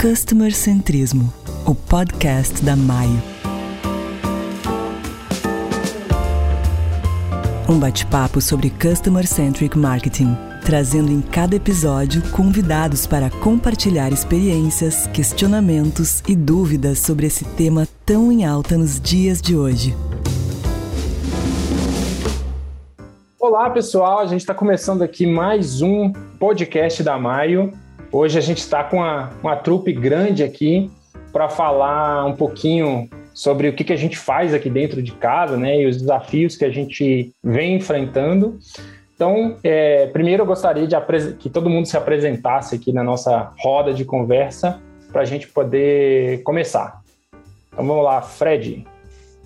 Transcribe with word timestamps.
Customer 0.00 0.50
Centrismo, 0.50 1.30
o 1.66 1.74
podcast 1.74 2.64
da 2.64 2.74
Maio. 2.74 3.22
Um 7.68 7.78
bate-papo 7.78 8.40
sobre 8.40 8.70
Customer 8.70 9.26
Centric 9.26 9.76
Marketing, 9.76 10.34
trazendo 10.64 11.12
em 11.12 11.20
cada 11.20 11.54
episódio 11.54 12.22
convidados 12.30 13.06
para 13.06 13.28
compartilhar 13.28 14.10
experiências, 14.10 15.06
questionamentos 15.08 16.22
e 16.26 16.34
dúvidas 16.34 17.00
sobre 17.00 17.26
esse 17.26 17.44
tema 17.44 17.86
tão 18.06 18.32
em 18.32 18.46
alta 18.46 18.78
nos 18.78 18.98
dias 18.98 19.42
de 19.42 19.54
hoje. 19.54 19.94
Olá, 23.38 23.68
pessoal. 23.68 24.20
A 24.20 24.26
gente 24.26 24.40
está 24.40 24.54
começando 24.54 25.02
aqui 25.02 25.26
mais 25.26 25.82
um 25.82 26.10
podcast 26.38 27.02
da 27.02 27.18
Maio. 27.18 27.70
Hoje 28.12 28.36
a 28.38 28.42
gente 28.42 28.58
está 28.58 28.82
com 28.82 28.96
uma, 28.96 29.30
uma 29.40 29.56
trupe 29.56 29.92
grande 29.92 30.42
aqui 30.42 30.90
para 31.32 31.48
falar 31.48 32.26
um 32.26 32.34
pouquinho 32.34 33.08
sobre 33.32 33.68
o 33.68 33.72
que, 33.72 33.84
que 33.84 33.92
a 33.92 33.96
gente 33.96 34.18
faz 34.18 34.52
aqui 34.52 34.68
dentro 34.68 35.00
de 35.00 35.12
casa, 35.12 35.56
né, 35.56 35.80
e 35.80 35.86
os 35.86 35.96
desafios 35.96 36.56
que 36.56 36.64
a 36.64 36.70
gente 36.70 37.32
vem 37.42 37.76
enfrentando. 37.76 38.58
Então, 39.14 39.56
é, 39.62 40.06
primeiro 40.08 40.42
eu 40.42 40.46
gostaria 40.46 40.88
de 40.88 40.96
que 41.38 41.48
todo 41.48 41.70
mundo 41.70 41.86
se 41.86 41.96
apresentasse 41.96 42.74
aqui 42.74 42.92
na 42.92 43.04
nossa 43.04 43.52
roda 43.60 43.94
de 43.94 44.04
conversa 44.04 44.80
para 45.12 45.22
a 45.22 45.24
gente 45.24 45.46
poder 45.46 46.42
começar. 46.42 47.00
Então 47.72 47.86
vamos 47.86 48.04
lá, 48.04 48.20
Fred. 48.22 48.84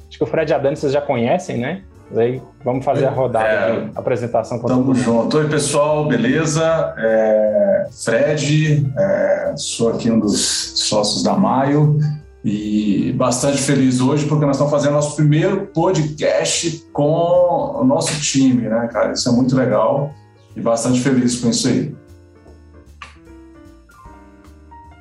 Acho 0.08 0.16
que 0.16 0.24
o 0.24 0.26
Fred 0.26 0.50
e 0.50 0.54
a 0.54 0.58
Dani 0.58 0.76
vocês 0.76 0.92
já 0.92 1.02
conhecem, 1.02 1.58
né? 1.58 1.82
Aí 2.14 2.42
vamos 2.64 2.84
fazer 2.84 3.06
a 3.06 3.10
rodada 3.10 3.46
é, 3.48 3.80
de 3.80 3.90
apresentação 3.94 4.58
com 4.58 4.68
Tamo 4.68 4.94
junto. 4.94 5.36
Oi, 5.38 5.48
pessoal, 5.48 6.06
beleza? 6.06 6.94
É, 6.98 7.86
Fred, 8.04 8.92
é, 8.96 9.54
sou 9.56 9.90
aqui 9.90 10.10
um 10.10 10.18
dos 10.18 10.72
sócios 10.76 11.22
da 11.22 11.34
Maio 11.34 11.98
e 12.44 13.12
bastante 13.16 13.58
feliz 13.58 14.00
hoje 14.00 14.26
porque 14.26 14.44
nós 14.44 14.56
estamos 14.56 14.70
fazendo 14.70 14.92
nosso 14.92 15.16
primeiro 15.16 15.66
podcast 15.68 16.86
com 16.92 17.78
o 17.80 17.84
nosso 17.84 18.20
time, 18.20 18.68
né, 18.68 18.88
cara? 18.92 19.12
Isso 19.12 19.28
é 19.28 19.32
muito 19.32 19.56
legal 19.56 20.12
e 20.54 20.60
bastante 20.60 21.00
feliz 21.00 21.40
com 21.40 21.48
isso 21.48 21.66
aí. 21.68 21.94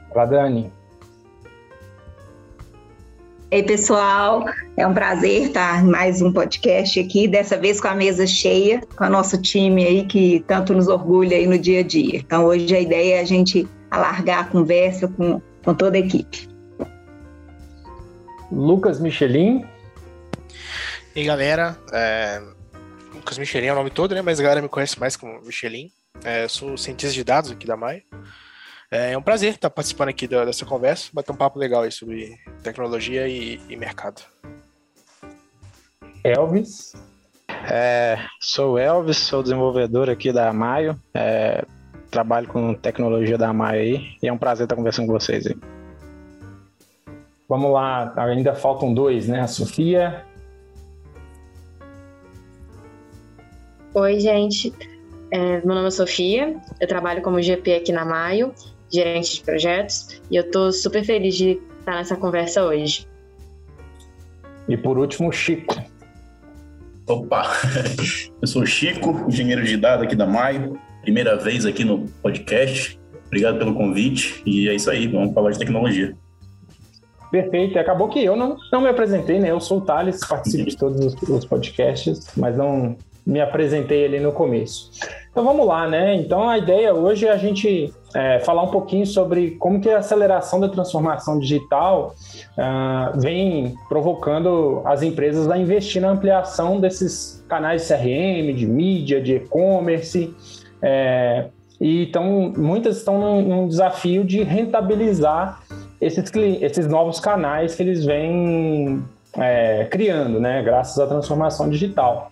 Olá, 0.09 0.26
Dani. 0.26 0.72
Ei, 3.54 3.62
pessoal, 3.62 4.46
é 4.76 4.88
um 4.88 4.96
prazer 4.96 5.44
estar 5.44 5.84
em 5.84 5.88
mais 5.88 6.23
um 6.23 6.34
podcast 6.34 7.00
aqui, 7.00 7.28
dessa 7.28 7.56
vez 7.56 7.80
com 7.80 7.88
a 7.88 7.94
mesa 7.94 8.26
cheia, 8.26 8.82
com 8.98 9.04
o 9.06 9.09
nosso 9.09 9.40
time 9.40 9.86
aí 9.86 10.08
que 10.08 10.44
tanto 10.48 10.73
nos 10.73 10.88
orgulha 10.88 11.38
aí 11.38 11.46
no 11.46 11.59
dia 11.59 11.81
a 11.81 11.84
dia. 11.84 12.18
Então, 12.18 12.46
hoje 12.46 12.76
a 12.76 12.80
ideia 12.80 13.18
é 13.18 13.20
a 13.20 13.24
gente 13.24 13.68
alargar 13.92 14.40
a 14.40 14.44
conversa 14.46 15.08
com, 15.08 15.40
com 15.64 15.76
toda 15.76 15.98
a 15.98 16.00
equipe. 16.00 16.50
Lucas 18.52 19.00
Michelin. 19.00 19.64
E 21.16 21.20
aí, 21.20 21.24
galera, 21.24 21.78
é... 21.92 22.42
Lucas 23.14 23.38
Michelin 23.38 23.68
é 23.68 23.74
o 23.74 23.76
nome 23.76 23.92
todo, 23.92 24.16
né? 24.16 24.24
Mas 24.24 24.40
a 24.40 24.42
galera 24.42 24.64
me 24.64 24.68
conhece 24.68 25.00
mais 25.00 25.16
como 25.16 25.40
Michelin. 25.46 25.92
É, 26.24 26.48
sou 26.48 26.76
cientista 26.76 27.14
de 27.14 27.24
dados 27.24 27.52
aqui 27.52 27.68
da 27.68 27.78
Maia. 27.78 28.02
É, 28.94 29.14
é 29.14 29.18
um 29.18 29.24
prazer 29.24 29.56
estar 29.56 29.72
participando 29.72 30.10
aqui 30.10 30.28
dessa 30.28 30.68
conversa, 30.68 31.10
bater 31.12 31.32
um 31.32 31.36
papo 31.36 31.58
legal 31.58 31.82
aí 31.82 31.92
sobre 31.92 32.38
tecnologia 32.62 33.28
e, 33.28 33.60
e 33.68 33.76
mercado. 33.76 34.22
Elvis. 36.24 36.94
É, 37.72 38.20
sou 38.40 38.78
Elvis, 38.78 39.18
sou 39.18 39.42
desenvolvedor 39.42 40.12
aqui 40.12 40.32
da 40.32 40.54
Maio. 40.54 40.96
É, 41.12 41.66
trabalho 42.12 42.48
com 42.48 42.76
tecnologia 42.76 43.36
da 43.36 43.52
Maio 43.52 43.82
aí 43.82 44.18
e 44.22 44.28
é 44.28 44.32
um 44.32 44.38
prazer 44.38 44.66
estar 44.66 44.76
conversando 44.76 45.08
com 45.08 45.14
vocês 45.14 45.48
aí. 45.48 45.58
Vamos 47.50 47.72
lá, 47.72 48.14
ainda 48.16 48.54
faltam 48.54 48.94
dois, 48.94 49.28
né? 49.28 49.40
A 49.40 49.48
Sofia. 49.48 50.24
Oi, 53.96 54.20
gente. 54.20 54.72
É, 55.32 55.66
meu 55.66 55.74
nome 55.74 55.88
é 55.88 55.92
Sofia, 55.92 56.56
eu 56.80 56.88
trabalho 56.88 57.24
como 57.24 57.42
GP 57.42 57.74
aqui 57.74 57.92
na 57.92 58.06
Maio 58.06 58.53
gerente 58.94 59.36
de 59.36 59.42
projetos, 59.42 60.22
e 60.30 60.36
eu 60.36 60.44
estou 60.44 60.72
super 60.72 61.04
feliz 61.04 61.36
de 61.36 61.59
estar 61.80 61.96
nessa 61.96 62.16
conversa 62.16 62.64
hoje. 62.64 63.08
E 64.68 64.78
por 64.78 64.98
último, 64.98 65.31
Chico. 65.31 65.76
Opa, 67.08 67.52
eu 68.42 68.48
sou 68.48 68.62
o 68.62 68.66
Chico, 68.66 69.26
engenheiro 69.28 69.64
de 69.64 69.76
dados 69.76 70.06
aqui 70.06 70.16
da 70.16 70.26
Maio, 70.26 70.80
primeira 71.02 71.36
vez 71.36 71.66
aqui 71.66 71.84
no 71.84 72.08
podcast. 72.22 73.00
Obrigado 73.28 73.58
pelo 73.58 73.74
convite 73.74 74.42
e 74.46 74.70
é 74.70 74.76
isso 74.76 74.90
aí, 74.90 75.08
vamos 75.08 75.34
falar 75.34 75.52
de 75.52 75.59
tecnologia. 75.59 76.16
Perfeito, 77.32 77.80
acabou 77.80 78.09
que 78.09 78.24
eu 78.24 78.36
não, 78.36 78.56
não 78.72 78.80
me 78.80 78.90
apresentei, 78.90 79.40
né? 79.40 79.50
Eu 79.50 79.59
sou 79.59 79.80
o 79.80 79.82
Thales, 79.82 80.20
participo 80.26 80.70
de 80.70 80.78
todos 80.78 81.03
os, 81.03 81.22
os 81.24 81.46
podcasts, 81.46 82.28
mas 82.38 82.56
não 82.56 82.96
me 83.25 83.39
apresentei 83.39 84.06
ali 84.06 84.19
no 84.19 84.31
começo. 84.31 84.91
Então 85.31 85.44
vamos 85.44 85.66
lá, 85.66 85.88
né? 85.88 86.16
Então 86.16 86.47
a 86.47 86.57
ideia 86.57 86.94
hoje 86.94 87.25
é 87.25 87.31
a 87.31 87.38
gente 87.38 87.91
é, 88.13 88.39
falar 88.39 88.61
um 88.63 88.67
pouquinho 88.67 89.06
sobre 89.06 89.51
como 89.51 89.79
que 89.79 89.89
a 89.89 89.97
aceleração 89.97 90.59
da 90.59 90.69
transformação 90.69 91.39
digital 91.39 92.13
uh, 92.51 93.19
vem 93.19 93.73
provocando 93.89 94.81
as 94.85 95.01
empresas 95.01 95.50
a 95.50 95.57
investir 95.57 96.01
na 96.01 96.09
ampliação 96.09 96.79
desses 96.79 97.44
canais 97.50 97.81
de 97.81 97.88
CRM, 97.88 98.56
de 98.56 98.67
mídia, 98.67 99.19
de 99.19 99.35
e-commerce. 99.35 100.35
É, 100.81 101.47
e 101.81 102.03
então 102.03 102.53
muitas 102.55 102.97
estão 102.97 103.19
num, 103.19 103.41
num 103.41 103.67
desafio 103.67 104.23
de 104.23 104.44
rentabilizar 104.44 105.63
esses, 106.00 106.31
esses 106.61 106.88
novos 106.88 107.19
canais 107.19 107.75
que 107.75 107.81
eles 107.81 108.05
vêm 108.05 109.03
é, 109.38 109.86
criando, 109.86 110.40
né, 110.40 110.62
graças 110.62 110.98
à 111.00 111.08
transformação 111.08 111.70
digital. 111.70 112.32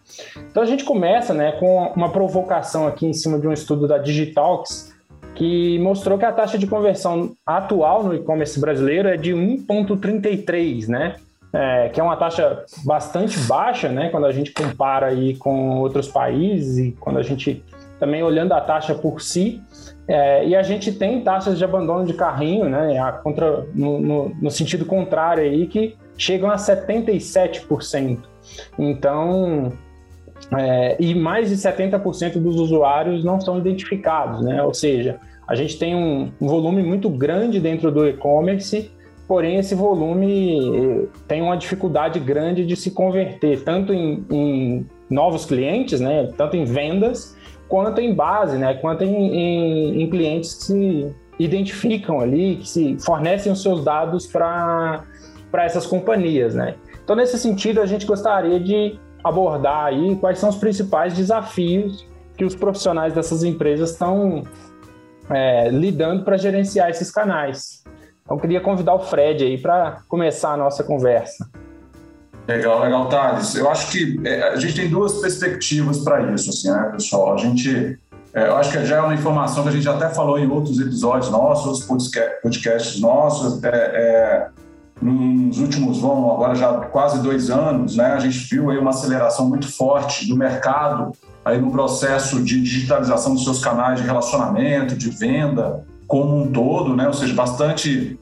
Então 0.50 0.62
a 0.62 0.66
gente 0.66 0.84
começa, 0.84 1.34
né, 1.34 1.54
com 1.54 1.92
uma 1.96 2.10
provocação 2.10 2.88
aqui 2.88 3.06
em 3.06 3.14
cima 3.14 3.40
de 3.40 3.48
um 3.48 3.54
estudo 3.54 3.88
da 3.88 3.98
Digitalx 3.98 4.92
que 5.36 5.80
mostrou 5.80 6.18
que 6.18 6.26
a 6.26 6.32
taxa 6.32 6.58
de 6.58 6.68
conversão 6.68 7.32
atual 7.46 8.04
no 8.04 8.14
e-commerce 8.14 8.60
brasileiro 8.60 9.08
é 9.08 9.18
de 9.18 9.32
1,33, 9.32 10.88
né? 10.88 11.16
É, 11.54 11.90
que 11.90 12.00
é 12.00 12.04
uma 12.04 12.16
taxa 12.16 12.64
bastante 12.86 13.40
baixa, 13.40 13.90
né? 13.90 14.10
Quando 14.10 14.26
a 14.26 14.32
gente 14.32 14.52
compara 14.52 15.08
aí 15.08 15.36
com 15.36 15.80
outros 15.80 16.08
países 16.08 16.78
e 16.78 16.92
quando 17.00 17.18
a 17.18 17.24
gente 17.24 17.64
também 18.00 18.24
olhando 18.24 18.54
a 18.54 18.62
taxa 18.62 18.94
por 18.94 19.22
si. 19.22 19.62
É, 20.08 20.46
e 20.46 20.56
a 20.56 20.64
gente 20.64 20.92
tem 20.92 21.22
taxas 21.22 21.58
de 21.58 21.64
abandono 21.64 22.06
de 22.06 22.14
carrinho, 22.14 22.70
né? 22.70 23.00
A 23.00 23.12
contra, 23.12 23.66
no, 23.74 24.00
no, 24.00 24.30
no 24.42 24.52
sentido 24.52 24.86
contrário 24.86 25.44
aí, 25.44 25.68
que 25.68 25.96
chegam 26.18 26.50
a 26.50 26.56
77%. 26.56 28.20
Então, 28.78 29.72
é, 30.58 30.98
e 31.00 31.14
mais 31.16 31.50
de 31.50 31.56
70% 31.56 32.40
dos 32.40 32.56
usuários 32.58 33.24
não 33.24 33.40
são 33.40 33.58
identificados, 33.58 34.44
né? 34.44 34.62
Ou 34.64 34.74
seja, 34.74 35.20
a 35.48 35.56
gente 35.56 35.78
tem 35.78 35.96
um, 35.96 36.32
um 36.40 36.48
volume 36.48 36.82
muito 36.82 37.10
grande 37.10 37.60
dentro 37.60 37.92
do 37.92 38.08
e-commerce, 38.08 38.92
porém 39.28 39.58
esse 39.58 39.76
volume 39.76 40.60
eh, 40.60 41.08
tem 41.28 41.42
uma 41.42 41.56
dificuldade 41.56 42.20
grande 42.20 42.66
de 42.66 42.76
se 42.76 42.92
converter 42.92 43.64
tanto 43.64 43.94
em, 43.94 44.26
em 44.30 44.86
novos 45.10 45.46
clientes, 45.46 46.00
né, 46.00 46.30
tanto 46.38 46.58
em 46.58 46.66
vendas, 46.66 47.38
quanto 47.68 48.02
em 48.02 48.14
base, 48.14 48.58
né, 48.58 48.74
quanto 48.76 49.04
em, 49.04 49.14
em, 49.14 50.04
em 50.04 50.10
clientes 50.10 50.54
que 50.54 50.64
se 50.64 51.16
identificam 51.40 52.20
ali, 52.20 52.58
que 52.58 52.68
se 52.68 52.98
fornecem 53.00 53.52
os 53.52 53.62
seus 53.62 53.84
dados 53.84 54.28
para 54.28 55.06
essas 55.54 55.86
companhias, 55.86 56.56
né. 56.56 56.76
Então, 57.04 57.16
nesse 57.16 57.38
sentido, 57.38 57.82
a 57.82 57.86
gente 57.86 58.06
gostaria 58.06 58.60
de 58.60 59.00
abordar 59.24 59.86
aí 59.86 60.16
quais 60.16 60.40
são 60.40 60.50
os 60.50 60.56
principais 60.56 61.14
desafios 61.14 62.08
que 62.38 62.46
os 62.46 62.56
profissionais 62.56 63.14
dessas 63.14 63.44
empresas 63.44 63.92
estão 63.92 64.44
é, 65.30 65.70
lidando 65.70 66.24
para 66.24 66.38
gerenciar 66.38 66.90
esses 66.90 67.12
canais. 67.12 67.84
Então, 68.24 68.38
queria 68.38 68.62
convidar 68.62 68.94
o 68.94 69.00
Fred 69.00 69.44
aí 69.44 69.58
para 69.58 70.02
começar 70.08 70.54
a 70.54 70.58
nossa 70.58 70.84
conversa. 70.84 71.50
Legal, 72.48 72.82
legal, 72.82 73.08
Thales. 73.08 73.56
Eu 73.56 73.70
acho 73.70 73.92
que 73.92 74.20
é, 74.26 74.50
a 74.50 74.56
gente 74.56 74.76
tem 74.76 74.90
duas 74.90 75.20
perspectivas 75.20 76.00
para 76.00 76.32
isso, 76.34 76.50
assim, 76.50 76.72
né, 76.72 76.90
pessoal? 76.92 77.34
A 77.34 77.38
gente, 77.38 78.00
é, 78.34 78.48
eu 78.48 78.56
acho 78.56 78.72
que 78.72 78.86
já 78.86 78.98
é 78.98 79.02
uma 79.02 79.14
informação 79.14 79.64
que 79.64 79.70
a 79.70 79.72
gente 79.72 79.88
até 79.88 80.10
falou 80.10 80.40
em 80.40 80.50
outros 80.50 80.80
episódios 80.80 81.30
nossos, 81.32 81.86
podcasts 81.86 83.00
nossos, 83.00 83.64
é, 83.64 83.70
é, 83.70 84.48
nos 85.02 85.60
últimos, 85.60 86.00
vamos, 86.00 86.32
agora 86.32 86.54
já 86.54 86.74
quase 86.74 87.22
dois 87.22 87.50
anos, 87.50 87.96
né, 87.96 88.06
a 88.14 88.20
gente 88.20 88.38
viu 88.38 88.70
aí 88.70 88.78
uma 88.78 88.92
aceleração 88.92 89.50
muito 89.50 89.68
forte 89.72 90.28
do 90.28 90.38
mercado 90.38 91.12
aí 91.44 91.60
no 91.60 91.72
processo 91.72 92.42
de 92.42 92.62
digitalização 92.62 93.34
dos 93.34 93.44
seus 93.44 93.60
canais 93.64 94.00
de 94.00 94.06
relacionamento, 94.06 94.96
de 94.96 95.10
venda 95.10 95.84
como 96.08 96.44
um 96.44 96.52
todo, 96.52 96.96
né? 96.96 97.08
ou 97.08 97.14
seja, 97.14 97.34
bastante 97.34 98.20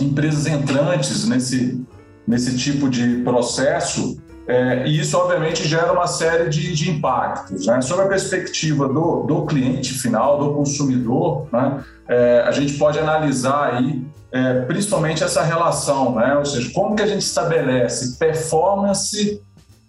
empresas 0.00 0.46
entrantes 0.46 1.28
nesse, 1.28 1.84
nesse 2.26 2.56
tipo 2.56 2.88
de 2.88 3.22
processo. 3.22 4.18
É, 4.48 4.86
e 4.86 4.98
isso, 4.98 5.14
obviamente, 5.18 5.68
gera 5.68 5.92
uma 5.92 6.06
série 6.06 6.48
de, 6.48 6.72
de 6.72 6.90
impactos. 6.90 7.66
Né? 7.66 7.82
Sob 7.82 8.02
a 8.02 8.08
perspectiva 8.08 8.88
do, 8.88 9.24
do 9.24 9.44
cliente 9.44 9.92
final, 9.92 10.38
do 10.38 10.54
consumidor, 10.54 11.46
né? 11.52 11.84
é, 12.08 12.42
a 12.46 12.50
gente 12.50 12.78
pode 12.78 12.98
analisar 12.98 13.74
aí 13.74 14.02
é, 14.32 14.62
principalmente 14.62 15.22
essa 15.22 15.42
relação, 15.42 16.14
né? 16.14 16.34
ou 16.34 16.46
seja, 16.46 16.70
como 16.72 16.96
que 16.96 17.02
a 17.02 17.06
gente 17.06 17.20
estabelece 17.20 18.18
performance 18.18 19.42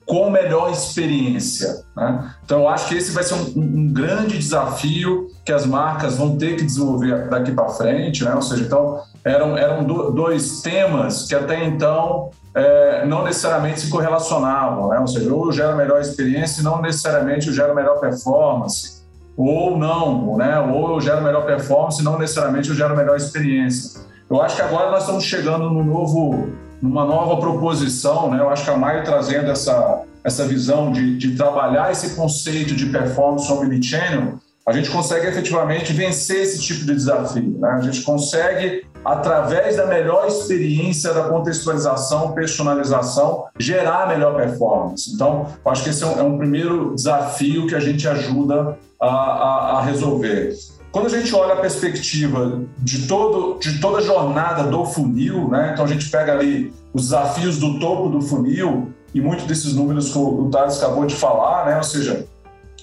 com 0.06 0.30
melhor 0.30 0.72
experiência. 0.72 1.86
Né? 1.96 2.34
Então, 2.44 2.62
eu 2.62 2.68
acho 2.68 2.90
que 2.90 2.96
esse 2.96 3.12
vai 3.12 3.24
ser 3.24 3.36
um, 3.36 3.54
um, 3.56 3.94
grande 3.94 4.38
desafio 4.38 5.28
que 5.46 5.54
as 5.54 5.66
marcas 5.66 6.18
vão 6.18 6.36
ter 6.36 6.58
que 6.58 6.66
desenvolver 6.66 7.30
daqui 7.30 7.52
para 7.52 7.70
frente. 7.70 8.26
Né? 8.26 8.34
Ou 8.36 8.42
seja, 8.42 8.64
então, 8.64 9.00
eram, 9.24 9.58
eram 9.58 9.84
dois 9.84 10.62
temas 10.62 11.28
que 11.28 11.36
até 11.36 11.66
então 11.66 12.30
é, 12.54 13.06
não 13.06 13.24
necessariamente 13.24 13.82
se 13.82 13.90
correlacionavam. 13.90 14.90
Né? 14.90 15.00
Ou 15.00 15.08
seja, 15.08 15.34
ou 15.34 15.46
eu 15.48 15.52
gero 15.52 15.76
melhor 15.76 16.00
experiência 16.02 16.62
e 16.62 16.64
não 16.64 16.82
necessariamente 16.82 17.48
eu 17.48 17.54
gero 17.54 17.76
melhor 17.76 18.00
performance. 18.00 19.00
Ou 19.38 19.78
não, 19.78 20.38
né? 20.38 20.60
ou 20.60 20.96
eu 20.96 21.02
gero 21.02 21.22
melhor 21.22 21.46
performance 21.46 22.02
e 22.02 22.04
não 22.04 22.18
necessariamente 22.18 22.70
eu 22.70 22.76
gero 22.76 22.96
melhor 22.96 23.16
experiência. 23.16 24.02
Eu 24.30 24.42
acho 24.42 24.56
que 24.56 24.62
agora 24.62 24.92
nós 24.92 25.02
estamos 25.02 25.24
chegando 25.24 25.70
no 25.70 25.84
novo 25.84 26.50
numa 26.82 27.04
nova 27.04 27.38
proposição, 27.38 28.32
né? 28.32 28.40
Eu 28.40 28.50
acho 28.50 28.64
que 28.64 28.70
a 28.70 28.78
Maio 28.78 29.04
trazendo 29.04 29.52
essa, 29.52 30.04
essa 30.24 30.46
visão 30.46 30.92
de, 30.92 31.18
de 31.18 31.36
trabalhar 31.36 31.92
esse 31.92 32.16
conceito 32.16 32.74
de 32.74 32.86
performance 32.86 33.52
omnichannel, 33.52 34.40
a 34.66 34.72
gente 34.72 34.90
consegue 34.90 35.28
efetivamente 35.28 35.92
vencer 35.92 36.42
esse 36.42 36.62
tipo 36.62 36.86
de 36.86 36.94
desafio, 36.94 37.58
né? 37.60 37.70
A 37.72 37.82
gente 37.82 38.02
consegue 38.04 38.86
através 39.04 39.78
da 39.78 39.86
melhor 39.86 40.28
experiência, 40.28 41.14
da 41.14 41.24
contextualização, 41.24 42.34
personalização, 42.34 43.46
gerar 43.58 44.08
melhor 44.08 44.36
performance. 44.36 45.12
Então, 45.14 45.48
acho 45.66 45.84
que 45.84 45.90
esse 45.90 46.04
é 46.04 46.08
um, 46.08 46.20
é 46.20 46.24
um 46.24 46.38
primeiro 46.38 46.94
desafio 46.96 47.68
que 47.68 47.76
a 47.76 47.80
gente 47.80 48.08
ajuda 48.08 48.78
a, 49.00 49.08
a, 49.08 49.78
a 49.78 49.82
resolver. 49.82 50.54
Quando 50.92 51.06
a 51.06 51.10
gente 51.10 51.34
olha 51.36 51.54
a 51.54 51.58
perspectiva 51.58 52.62
de, 52.80 53.08
todo, 53.08 53.60
de 53.60 53.80
toda 53.80 54.00
a 54.00 54.02
jornada 54.02 54.64
do 54.64 54.86
funil, 54.86 55.48
né? 55.48 55.72
então 55.74 55.86
a 55.86 55.88
gente 55.88 56.10
pega 56.10 56.34
ali 56.34 56.74
os 56.94 57.04
desafios 57.04 57.60
do 57.60 57.80
topo 57.80 58.10
do 58.10 58.22
funil 58.22 58.92
e 59.14 59.22
muitos 59.22 59.46
desses 59.46 59.76
números 59.76 60.12
que 60.12 60.18
o 60.18 60.50
Thales 60.50 60.78
acabou 60.78 61.06
de 61.06 61.16
falar, 61.16 61.68
né? 61.68 61.78
ou 61.78 61.84
seja, 61.84 62.26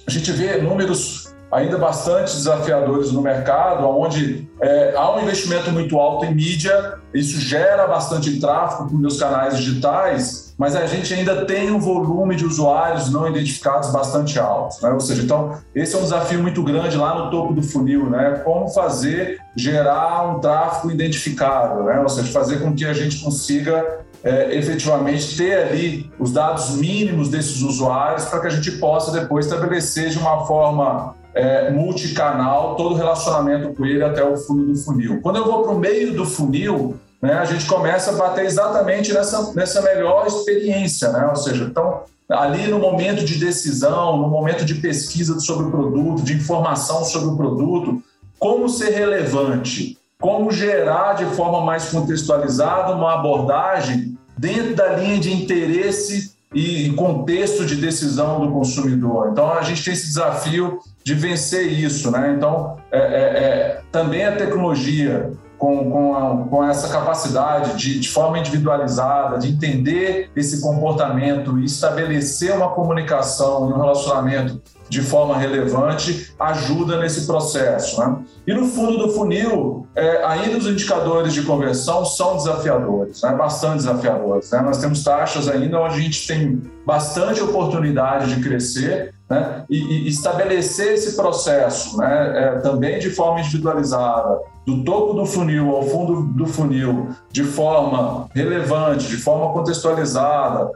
a 0.07 0.11
gente 0.11 0.31
vê 0.31 0.59
números 0.59 1.26
ainda 1.51 1.79
bastante 1.79 2.35
desafiadores 2.35 3.13
no 3.13 3.23
mercado, 3.23 3.87
onde 3.89 4.49
é, 4.61 4.95
há 4.97 5.15
um 5.15 5.23
investimento 5.23 5.71
muito 5.71 5.99
alto 5.99 6.25
em 6.25 6.35
mídia, 6.35 6.95
isso 7.15 7.41
gera 7.41 7.87
bastante 7.87 8.39
tráfego 8.41 8.87
para 8.87 8.95
os 8.95 9.01
meus 9.01 9.19
canais 9.19 9.57
digitais, 9.57 10.55
mas 10.59 10.75
a 10.75 10.87
gente 10.87 11.13
ainda 11.13 11.45
tem 11.45 11.71
um 11.71 11.79
volume 11.79 12.35
de 12.35 12.45
usuários 12.45 13.11
não 13.11 13.29
identificados 13.29 13.91
bastante 13.91 14.39
alto. 14.39 14.77
Né? 14.83 14.91
Ou 14.91 15.01
seja, 15.01 15.23
então, 15.23 15.59
esse 15.75 15.95
é 15.95 15.99
um 15.99 16.03
desafio 16.03 16.41
muito 16.41 16.63
grande 16.63 16.97
lá 16.97 17.15
no 17.15 17.31
topo 17.31 17.53
do 17.53 17.63
funil, 17.63 18.09
né? 18.09 18.41
Como 18.43 18.69
fazer 18.69 19.39
gerar 19.55 20.35
um 20.35 20.41
tráfego 20.41 20.91
identificável, 20.91 21.85
né? 21.85 22.01
Ou 22.01 22.09
seja, 22.09 22.33
fazer 22.33 22.61
com 22.61 22.75
que 22.75 22.87
a 22.87 22.95
gente 22.95 23.23
consiga 23.23 24.07
é, 24.25 24.57
efetivamente 24.57 25.37
ter 25.37 25.55
ali 25.55 26.11
os 26.19 26.33
dados 26.33 26.71
mínimos 26.77 27.29
desses 27.29 27.61
usuários 27.63 28.25
para 28.25 28.41
que 28.41 28.47
a 28.47 28.51
gente 28.51 28.73
possa 28.73 29.13
depois 29.13 29.47
estabelecer 29.47 30.09
de 30.09 30.19
uma 30.19 30.47
forma 30.47 31.15
é, 31.37 31.71
multicanal 31.71 32.75
todo 32.77 32.95
o 32.95 32.97
relacionamento 32.97 33.75
com 33.75 33.85
ele 33.85 34.03
até 34.03 34.25
o 34.25 34.39
fundo 34.39 34.73
do 34.73 34.79
funil. 34.79 35.21
Quando 35.21 35.37
eu 35.37 35.45
vou 35.45 35.63
para 35.63 35.73
o 35.73 35.79
meio 35.79 36.15
do 36.15 36.25
funil, 36.25 36.97
né, 37.21 37.35
a 37.35 37.45
gente 37.45 37.67
começa 37.67 38.11
a 38.11 38.15
bater 38.15 38.47
exatamente 38.47 39.13
nessa, 39.13 39.53
nessa 39.55 39.83
melhor 39.83 40.27
experiência, 40.27 41.13
né? 41.13 41.27
Ou 41.29 41.37
seja, 41.37 41.65
então 41.65 42.01
ali 42.29 42.67
no 42.69 42.79
momento 42.79 43.23
de 43.23 43.37
decisão, 43.37 44.17
no 44.17 44.29
momento 44.29 44.65
de 44.65 44.77
pesquisa 44.77 45.39
sobre 45.39 45.67
o 45.67 45.71
produto, 45.71 46.23
de 46.23 46.33
informação 46.33 47.05
sobre 47.05 47.29
o 47.29 47.37
produto, 47.37 48.03
como 48.39 48.69
ser 48.69 48.91
relevante, 48.95 49.99
como 50.19 50.51
gerar 50.51 51.13
de 51.15 51.27
forma 51.37 51.61
mais 51.61 51.91
contextualizada 51.91 52.95
uma 52.95 53.15
abordagem 53.15 54.17
dentro 54.37 54.75
da 54.75 54.89
linha 54.97 55.19
de 55.19 55.33
interesse 55.33 56.35
e 56.57 56.91
contexto 56.93 57.67
de 57.67 57.77
decisão 57.77 58.41
do 58.41 58.51
consumidor. 58.51 59.29
Então 59.31 59.53
a 59.53 59.61
gente 59.61 59.85
tem 59.85 59.93
esse 59.93 60.07
desafio 60.07 60.79
de 61.05 61.13
vencer 61.13 61.71
isso, 61.71 62.11
né? 62.11 62.35
Então 62.35 62.79
é, 62.91 62.99
é, 62.99 63.03
é, 63.03 63.81
também 63.93 64.25
a 64.25 64.35
tecnologia 64.35 65.33
com, 65.59 65.91
com, 65.91 66.17
a, 66.17 66.47
com 66.49 66.65
essa 66.65 66.89
capacidade 66.89 67.77
de, 67.77 68.01
de 68.01 68.09
forma 68.09 68.39
individualizada, 68.39 69.39
de 69.39 69.53
entender 69.53 70.31
esse 70.35 70.63
comportamento 70.63 71.59
e 71.59 71.67
estabelecer 71.67 72.55
uma 72.55 72.71
comunicação 72.71 73.69
e 73.69 73.75
um 73.75 73.77
relacionamento 73.77 74.59
de 74.89 75.03
forma 75.03 75.37
relevante 75.37 76.33
ajuda 76.39 76.99
nesse 76.99 77.27
processo. 77.27 78.01
Né? 78.01 78.19
E 78.47 78.55
no 78.55 78.67
fundo 78.67 78.99
do 78.99 79.13
funil, 79.13 79.87
é, 79.95 80.25
ainda 80.25 80.59
os 80.59 80.67
indicadores 80.67 81.33
de 81.33 81.43
conversão 81.43 82.05
são 82.05 82.37
desafiadores, 82.37 83.23
né? 83.23 83.33
bastante 83.35 83.79
desafiadores. 83.79 84.51
Né? 84.51 84.61
Nós 84.61 84.79
temos 84.79 85.03
taxas 85.03 85.49
ainda 85.49 85.81
onde 85.81 85.95
a 85.95 86.01
gente 86.01 86.27
tem 86.27 86.63
bastante 86.87 87.43
oportunidade 87.43 88.35
de 88.35 88.43
crescer 88.43 89.13
né? 89.29 89.65
e, 89.69 89.77
e 89.77 90.09
estabelecer 90.09 90.93
esse 90.95 91.17
processo 91.17 91.97
né? 91.99 92.33
É, 92.37 92.59
também 92.61 92.99
de 92.99 93.11
forma 93.11 93.41
individualizada, 93.41 94.39
do 94.65 94.85
topo 94.85 95.15
do 95.15 95.27
funil 95.27 95.75
ao 95.75 95.83
fundo 95.83 96.23
do 96.23 96.47
funil, 96.47 97.09
de 97.31 97.45
forma 97.45 98.29
relevante, 98.35 99.09
de 99.09 99.17
forma 99.17 99.53
contextualizada, 99.53 100.71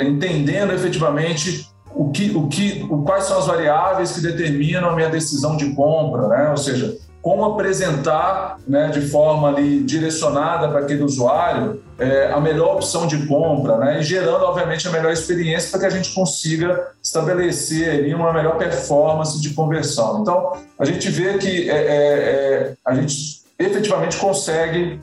entendendo 0.00 0.72
efetivamente 0.72 1.68
o 1.94 2.10
que, 2.10 2.30
o 2.36 2.48
que, 2.48 2.86
o, 2.90 3.02
quais 3.02 3.24
são 3.24 3.38
as 3.38 3.46
variáveis 3.46 4.12
que 4.12 4.20
determinam 4.20 4.90
a 4.90 4.94
minha 4.94 5.08
decisão 5.08 5.56
de 5.56 5.74
compra, 5.74 6.28
né? 6.28 6.50
Ou 6.50 6.56
seja, 6.56 6.96
como 7.22 7.44
apresentar 7.44 8.56
né, 8.66 8.88
de 8.88 9.02
forma 9.02 9.48
ali 9.48 9.82
direcionada 9.82 10.68
para 10.68 10.80
aquele 10.80 11.02
usuário 11.02 11.82
é, 11.98 12.32
a 12.32 12.40
melhor 12.40 12.76
opção 12.76 13.06
de 13.06 13.26
compra, 13.26 13.76
né, 13.76 14.00
e 14.00 14.02
gerando, 14.02 14.42
obviamente, 14.44 14.88
a 14.88 14.90
melhor 14.90 15.12
experiência 15.12 15.70
para 15.70 15.80
que 15.80 15.86
a 15.86 15.96
gente 15.96 16.14
consiga 16.14 16.92
estabelecer 17.02 17.90
ali 17.90 18.14
uma 18.14 18.32
melhor 18.32 18.56
performance 18.56 19.38
de 19.40 19.50
conversão. 19.50 20.22
Então, 20.22 20.52
a 20.78 20.84
gente 20.86 21.10
vê 21.10 21.36
que 21.36 21.68
é, 21.68 21.76
é, 21.76 22.74
a 22.86 22.94
gente 22.94 23.42
efetivamente 23.58 24.16
consegue 24.16 24.98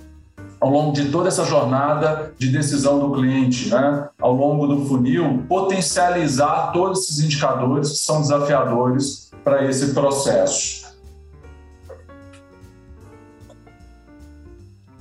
ao 0.59 0.69
longo 0.69 0.91
de 0.91 1.09
toda 1.11 1.27
essa 1.27 1.45
jornada 1.45 2.33
de 2.37 2.49
decisão 2.49 2.99
do 2.99 3.11
cliente, 3.13 3.69
né, 3.69 4.09
ao 4.19 4.33
longo 4.33 4.67
do 4.67 4.85
funil, 4.85 5.43
potencializar 5.47 6.71
todos 6.71 7.03
esses 7.03 7.23
indicadores 7.23 7.91
que 7.91 7.97
são 7.97 8.21
desafiadores 8.21 9.31
para 9.43 9.63
esse 9.65 9.93
processo. 9.93 10.87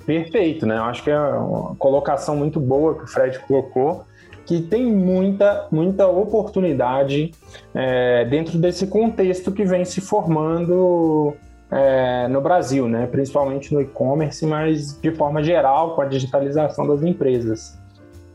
Perfeito, 0.05 0.65
né? 0.65 0.77
Eu 0.77 0.85
acho 0.85 1.03
que 1.03 1.11
é 1.11 1.19
uma 1.19 1.75
colocação 1.75 2.37
muito 2.37 2.61
boa 2.61 2.95
que 2.95 3.03
o 3.03 3.07
Fred 3.09 3.41
colocou, 3.41 4.05
que 4.45 4.63
tem 4.63 4.87
muita, 4.95 5.67
muita 5.73 6.07
oportunidade 6.07 7.33
é, 7.75 8.25
dentro 8.27 8.57
desse 8.57 8.87
contexto 8.87 9.51
que 9.51 9.65
vem 9.65 9.85
se 9.85 10.01
formando 10.01 11.35
é, 11.71 12.29
no 12.29 12.41
Brasil, 12.41 12.89
né? 12.89 13.07
principalmente 13.07 13.73
no 13.75 13.81
e-commerce, 13.81 14.45
mas 14.47 14.99
de 15.01 15.11
forma 15.13 15.43
geral 15.43 15.95
com 15.95 16.03
a 16.03 16.07
digitalização 16.07 16.87
das 16.87 17.03
empresas. 17.03 17.79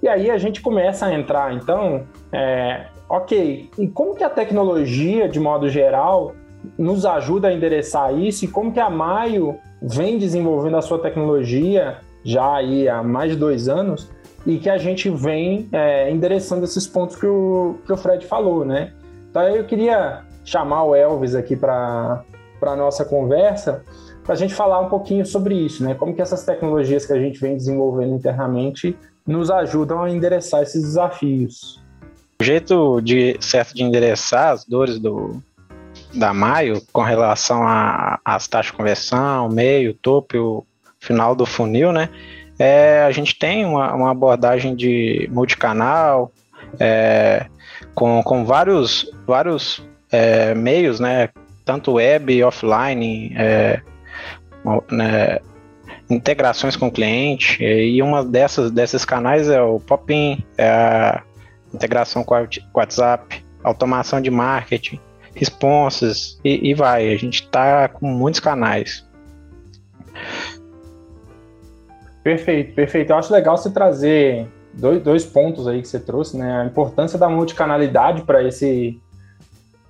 E 0.02 0.08
aí 0.08 0.32
a 0.32 0.38
gente 0.38 0.62
começa 0.62 1.06
a 1.06 1.14
entrar, 1.14 1.54
então, 1.54 2.04
é, 2.32 2.88
ok, 3.08 3.70
e 3.78 3.88
como 3.88 4.16
que 4.16 4.24
a 4.24 4.30
tecnologia, 4.30 5.30
de 5.30 5.40
modo 5.40 5.70
geral, 5.70 6.34
nos 6.78 7.06
ajuda 7.06 7.50
a 7.50 7.54
endereçar 7.54 8.16
isso 8.18 8.46
e 8.46 8.48
como 8.48 8.72
que 8.72 8.80
a 8.80 8.90
Maio 8.90 9.58
vem 9.82 10.18
desenvolvendo 10.18 10.78
a 10.78 10.82
sua 10.82 11.00
tecnologia 11.00 11.98
já 12.24 12.56
aí 12.56 12.88
há 12.88 13.02
mais 13.02 13.32
de 13.32 13.38
dois 13.38 13.68
anos 13.68 14.12
e 14.46 14.58
que 14.58 14.70
a 14.70 14.78
gente 14.78 15.10
vem 15.10 15.68
é, 15.72 16.10
endereçando 16.12 16.64
esses 16.64 16.88
pontos 16.88 17.16
que 17.16 17.26
o, 17.26 17.78
que 17.86 17.94
o 17.94 17.98
Fred 17.98 18.26
falou, 18.26 18.66
né? 18.66 18.92
Então 19.30 19.44
eu 19.44 19.64
queria 19.66 20.24
chamar 20.44 20.84
o 20.84 20.96
Elvis 20.96 21.36
aqui 21.36 21.56
para 21.56 22.24
para 22.62 22.74
a 22.74 22.76
nossa 22.76 23.04
conversa, 23.04 23.84
para 24.24 24.36
a 24.36 24.38
gente 24.38 24.54
falar 24.54 24.80
um 24.80 24.88
pouquinho 24.88 25.26
sobre 25.26 25.56
isso, 25.56 25.84
né? 25.84 25.96
Como 25.96 26.14
que 26.14 26.22
essas 26.22 26.46
tecnologias 26.46 27.08
que 27.08 27.12
a 27.12 27.20
gente 27.20 27.40
vem 27.40 27.58
desenvolvendo 27.58 28.14
internamente 28.14 28.96
nos 29.26 29.50
ajudam 29.50 30.04
a 30.04 30.10
endereçar 30.12 30.62
esses 30.62 30.82
desafios. 30.84 31.82
O 32.40 32.44
jeito 32.44 33.02
de 33.02 33.36
certo 33.40 33.74
de 33.74 33.84
endereçar 33.84 34.52
as 34.52 34.64
dores 34.64 35.00
do 35.00 35.42
da 36.14 36.34
Maio 36.34 36.82
com 36.92 37.02
relação 37.02 37.64
às 38.24 38.48
taxas 38.48 38.72
de 38.72 38.78
conversão, 38.78 39.50
meio, 39.50 39.94
topo 39.94 40.38
o 40.38 40.66
final 41.00 41.34
do 41.36 41.46
funil, 41.46 41.92
né? 41.92 42.10
É, 42.60 43.04
a 43.04 43.12
gente 43.12 43.38
tem 43.40 43.66
uma, 43.66 43.94
uma 43.94 44.12
abordagem 44.12 44.76
de 44.76 45.28
multicanal, 45.32 46.32
é, 46.80 47.48
com, 47.96 48.22
com 48.24 48.46
vários, 48.46 49.10
vários 49.26 49.84
é, 50.12 50.54
meios, 50.54 51.00
né? 51.00 51.30
Tanto 51.72 51.94
web 51.94 52.44
offline, 52.44 53.34
é, 53.38 53.82
né, 54.92 55.40
integrações 56.10 56.76
com 56.76 56.88
o 56.88 56.92
cliente, 56.92 57.64
e 57.64 58.02
uma 58.02 58.26
dessas 58.26 58.70
desses 58.72 59.06
canais 59.06 59.50
é 59.50 59.62
o 59.62 59.80
Pop-in, 59.80 60.44
é 60.58 60.70
a, 60.70 61.24
integração 61.74 62.26
com 62.26 62.36
o 62.36 62.48
WhatsApp, 62.74 63.46
automação 63.64 64.20
de 64.20 64.30
marketing, 64.30 65.00
responses 65.34 66.38
e, 66.44 66.70
e 66.70 66.74
vai. 66.74 67.08
A 67.08 67.18
gente 67.18 67.44
está 67.44 67.88
com 67.88 68.06
muitos 68.08 68.42
canais. 68.42 69.08
Perfeito, 72.22 72.76
perfeito. 72.76 73.12
Eu 73.12 73.16
acho 73.16 73.32
legal 73.32 73.58
você 73.58 73.72
trazer 73.72 74.46
dois, 74.74 75.02
dois 75.02 75.26
pontos 75.26 75.66
aí 75.70 75.82
que 75.82 75.88
você 75.88 76.02
trouxe, 76.02 76.38
né? 76.38 76.64
A 76.64 76.66
importância 76.66 77.18
da 77.18 77.30
multicanalidade 77.30 78.24
para 78.24 78.46
esse 78.46 79.01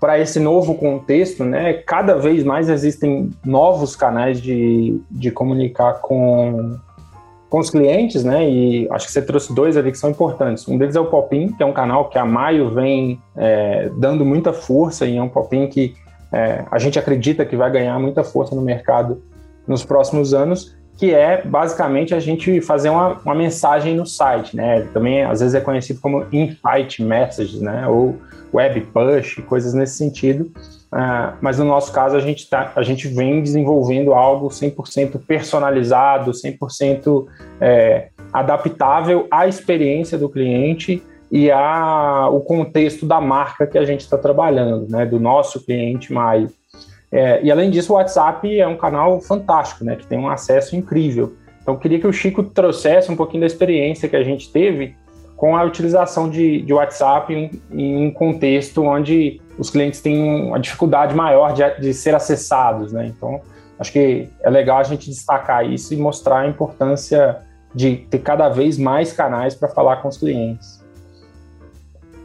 para 0.01 0.19
esse 0.19 0.39
novo 0.39 0.73
contexto, 0.73 1.45
né? 1.45 1.73
Cada 1.73 2.15
vez 2.15 2.43
mais 2.43 2.69
existem 2.69 3.29
novos 3.45 3.95
canais 3.95 4.41
de, 4.41 4.99
de 5.11 5.29
comunicar 5.29 6.01
com, 6.01 6.75
com 7.47 7.59
os 7.59 7.69
clientes, 7.69 8.23
né? 8.23 8.49
E 8.49 8.87
acho 8.89 9.05
que 9.05 9.11
você 9.11 9.21
trouxe 9.21 9.53
dois 9.53 9.77
ali 9.77 9.91
que 9.91 9.97
são 9.99 10.09
importantes. 10.09 10.67
Um 10.67 10.75
deles 10.75 10.95
é 10.95 10.99
o 10.99 11.05
Popin, 11.05 11.49
que 11.49 11.61
é 11.61 11.65
um 11.67 11.71
canal 11.71 12.09
que 12.09 12.17
a 12.17 12.25
Maio 12.25 12.71
vem 12.71 13.21
é, 13.37 13.91
dando 13.95 14.25
muita 14.25 14.51
força 14.51 15.05
e 15.05 15.17
é 15.17 15.21
um 15.21 15.29
Popin 15.29 15.67
que 15.67 15.93
é, 16.33 16.65
a 16.71 16.79
gente 16.79 16.97
acredita 16.97 17.45
que 17.45 17.55
vai 17.55 17.69
ganhar 17.69 17.99
muita 17.99 18.23
força 18.23 18.55
no 18.55 18.61
mercado 18.63 19.21
nos 19.67 19.85
próximos 19.85 20.33
anos 20.33 20.75
que 20.97 21.13
é 21.13 21.41
basicamente 21.41 22.13
a 22.13 22.19
gente 22.19 22.61
fazer 22.61 22.89
uma, 22.89 23.19
uma 23.25 23.35
mensagem 23.35 23.95
no 23.95 24.05
site, 24.05 24.55
né? 24.55 24.87
Também 24.93 25.23
às 25.23 25.39
vezes 25.39 25.55
é 25.55 25.61
conhecido 25.61 25.99
como 25.99 26.25
in-site 26.31 27.03
messages, 27.03 27.59
né? 27.59 27.87
Ou 27.87 28.17
web 28.53 28.81
push, 28.81 29.41
coisas 29.47 29.73
nesse 29.73 29.97
sentido. 29.97 30.51
Uh, 30.93 31.37
mas 31.39 31.57
no 31.57 31.65
nosso 31.65 31.91
caso 31.93 32.17
a 32.17 32.19
gente 32.19 32.49
tá, 32.49 32.73
a 32.75 32.83
gente 32.83 33.07
vem 33.07 33.41
desenvolvendo 33.41 34.13
algo 34.13 34.49
100% 34.49 35.19
personalizado, 35.25 36.31
100% 36.31 37.25
é, 37.61 38.09
adaptável 38.33 39.25
à 39.31 39.47
experiência 39.47 40.17
do 40.17 40.27
cliente 40.27 41.01
e 41.31 41.49
ao 41.49 42.41
contexto 42.41 43.05
da 43.05 43.21
marca 43.21 43.65
que 43.65 43.77
a 43.77 43.85
gente 43.85 44.01
está 44.01 44.17
trabalhando, 44.17 44.85
né? 44.89 45.05
Do 45.05 45.19
nosso 45.19 45.63
cliente 45.65 46.11
Maio. 46.11 46.49
É, 47.11 47.43
e 47.43 47.51
além 47.51 47.69
disso, 47.69 47.93
o 47.93 47.95
WhatsApp 47.97 48.59
é 48.59 48.67
um 48.67 48.77
canal 48.77 49.19
fantástico, 49.19 49.83
né? 49.83 49.95
Que 49.95 50.07
tem 50.07 50.17
um 50.17 50.29
acesso 50.29 50.75
incrível. 50.75 51.33
Então, 51.61 51.75
queria 51.75 51.99
que 51.99 52.07
o 52.07 52.13
Chico 52.13 52.41
trouxesse 52.41 53.11
um 53.11 53.15
pouquinho 53.15 53.41
da 53.41 53.47
experiência 53.47 54.07
que 54.07 54.15
a 54.15 54.23
gente 54.23 54.51
teve 54.51 54.95
com 55.35 55.57
a 55.57 55.63
utilização 55.63 56.29
de, 56.29 56.61
de 56.61 56.73
WhatsApp 56.73 57.33
em, 57.33 57.61
em, 57.71 58.07
um 58.07 58.11
contexto 58.11 58.83
onde 58.83 59.41
os 59.57 59.69
clientes 59.69 59.99
têm 59.99 60.47
uma 60.47 60.59
dificuldade 60.59 61.15
maior 61.15 61.53
de, 61.53 61.63
de 61.79 61.93
ser 61.93 62.15
acessados, 62.15 62.93
né? 62.93 63.07
Então, 63.07 63.41
acho 63.77 63.91
que 63.91 64.29
é 64.41 64.49
legal 64.49 64.77
a 64.77 64.83
gente 64.83 65.09
destacar 65.09 65.69
isso 65.69 65.93
e 65.93 65.97
mostrar 65.97 66.41
a 66.41 66.47
importância 66.47 67.39
de 67.73 67.95
ter 67.95 68.19
cada 68.19 68.49
vez 68.49 68.77
mais 68.77 69.13
canais 69.13 69.55
para 69.55 69.67
falar 69.67 69.97
com 69.97 70.07
os 70.07 70.17
clientes. 70.17 70.80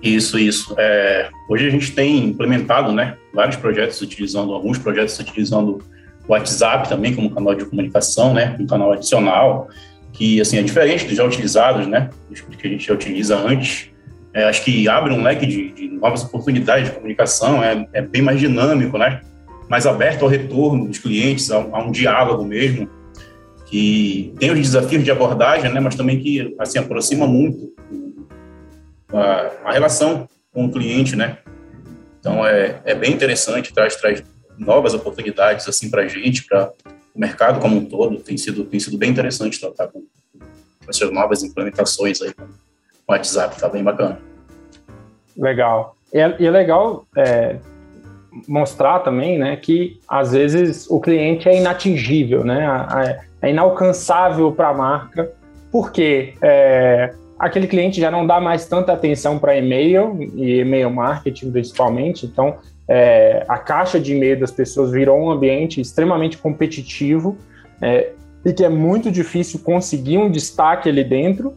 Isso, 0.03 0.39
isso. 0.39 0.75
É, 0.79 1.29
hoje 1.49 1.67
a 1.67 1.71
gente 1.71 1.93
tem 1.93 2.25
implementado 2.25 2.93
né, 2.93 3.17
vários 3.33 3.57
projetos 3.57 4.01
utilizando, 4.01 4.53
alguns 4.53 4.79
projetos 4.79 5.19
utilizando 5.19 5.83
o 6.29 6.33
WhatsApp 6.33 6.89
também 6.89 7.15
como 7.15 7.31
canal 7.31 7.55
de 7.55 7.65
comunicação, 7.65 8.35
né, 8.35 8.57
um 8.59 8.67
canal 8.67 8.93
adicional, 8.93 9.69
que 10.13 10.41
assim, 10.41 10.59
é 10.59 10.63
diferente 10.63 11.07
dos 11.07 11.17
já 11.17 11.25
utilizados, 11.25 11.87
né, 11.87 12.11
dos 12.29 12.41
que 12.41 12.67
a 12.67 12.71
gente 12.71 12.87
já 12.87 12.95
utiliza 12.95 13.37
antes. 13.37 13.91
É, 14.35 14.45
acho 14.45 14.65
que 14.65 14.87
abre 14.89 15.15
um 15.15 15.23
leque 15.23 15.47
de, 15.47 15.73
de 15.73 15.89
novas 15.89 16.23
oportunidades 16.25 16.91
de 16.91 16.95
comunicação, 16.95 17.63
é, 17.63 17.89
é, 17.95 18.03
bem 18.03 18.21
mais 18.21 18.39
dinâmico, 18.39 18.99
né, 18.99 19.23
mais 19.69 19.87
aberto 19.87 20.23
ao 20.23 20.29
retorno 20.29 20.87
dos 20.87 20.99
clientes, 20.99 21.51
a, 21.51 21.57
a 21.57 21.83
um 21.83 21.91
diálogo 21.91 22.45
mesmo, 22.45 22.89
que 23.67 24.33
tem 24.39 24.51
os 24.51 24.61
desafios 24.61 25.03
de 25.03 25.11
abordagem, 25.11 25.73
né, 25.73 25.81
mas 25.81 25.95
também 25.95 26.21
que 26.21 26.55
assim 26.59 26.79
aproxima 26.79 27.27
muito 27.27 27.75
a, 29.13 29.51
a 29.65 29.73
relação 29.73 30.29
com 30.53 30.67
o 30.67 30.73
cliente, 30.73 31.17
né? 31.17 31.39
Então 32.19 32.45
é, 32.47 32.81
é 32.85 32.95
bem 32.95 33.13
interessante, 33.13 33.73
traz, 33.73 33.97
traz 33.97 34.23
novas 34.59 34.95
oportunidades 34.95 35.69
assim 35.69 35.91
para 35.91 36.03
a 36.03 36.09
gente, 36.09 36.45
para 36.45 36.73
o 37.15 37.19
mercado 37.21 37.61
como 37.61 37.77
um 37.77 37.85
todo. 37.85 38.17
Tem 38.19 38.37
sido, 38.37 38.65
tem 38.65 38.81
sido 38.81 38.99
bem 38.99 39.11
interessante 39.11 39.61
tratar 39.61 39.89
com, 39.89 40.01
com 40.01 40.91
essas 40.91 41.11
novas 41.13 41.43
implementações 41.43 42.21
aí 42.23 42.33
com 42.35 42.45
o 42.45 43.13
WhatsApp, 43.13 43.59
tá 43.61 43.69
bem 43.69 43.85
bacana. 43.85 44.19
Legal. 45.37 45.97
E 46.13 46.19
é, 46.19 46.37
e 46.39 46.47
é 46.47 46.51
legal 46.51 47.07
é, 47.17 47.57
mostrar 48.49 49.01
também, 49.01 49.39
né, 49.39 49.57
que 49.57 50.01
às 50.09 50.33
vezes 50.33 50.89
o 50.91 51.01
cliente 51.01 51.49
é 51.49 51.57
inatingível, 51.57 52.45
né, 52.45 52.67
é 53.41 53.51
inalcançável 53.51 54.51
para 54.53 54.69
a 54.69 54.75
marca, 54.75 55.33
porque 55.71 56.35
é, 56.43 57.15
aquele 57.39 57.67
cliente 57.67 58.01
já 58.01 58.11
não 58.11 58.27
dá 58.27 58.41
mais 58.41 58.67
tanta 58.67 58.93
atenção 58.93 59.39
para 59.39 59.57
e-mail 59.57 60.19
e 60.35 60.61
e-mail 60.61 60.91
marketing 60.91 61.51
principalmente. 61.51 62.27
Então, 62.27 62.57
é, 62.89 63.45
a 63.49 63.59
caixa 63.59 63.99
de 63.99 64.15
e-mail 64.15 64.39
das 64.39 64.51
pessoas 64.51 64.93
virou 64.93 65.19
um 65.19 65.31
ambiente 65.31 65.81
extremamente 65.81 66.39
competitivo 66.39 67.37
é, 67.81 68.13
e 68.45 68.53
que 68.53 68.65
é 68.65 68.69
muito 68.69 69.11
difícil 69.11 69.61
conseguir 69.61 70.19
um 70.19 70.31
destaque 70.31 70.89
ali 70.89 71.03
dentro. 71.03 71.55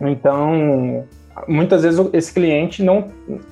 Então, 0.00 1.04
muitas 1.48 1.82
vezes 1.82 2.00
esse 2.12 2.32
cliente 2.32 2.82
não, 2.82 3.08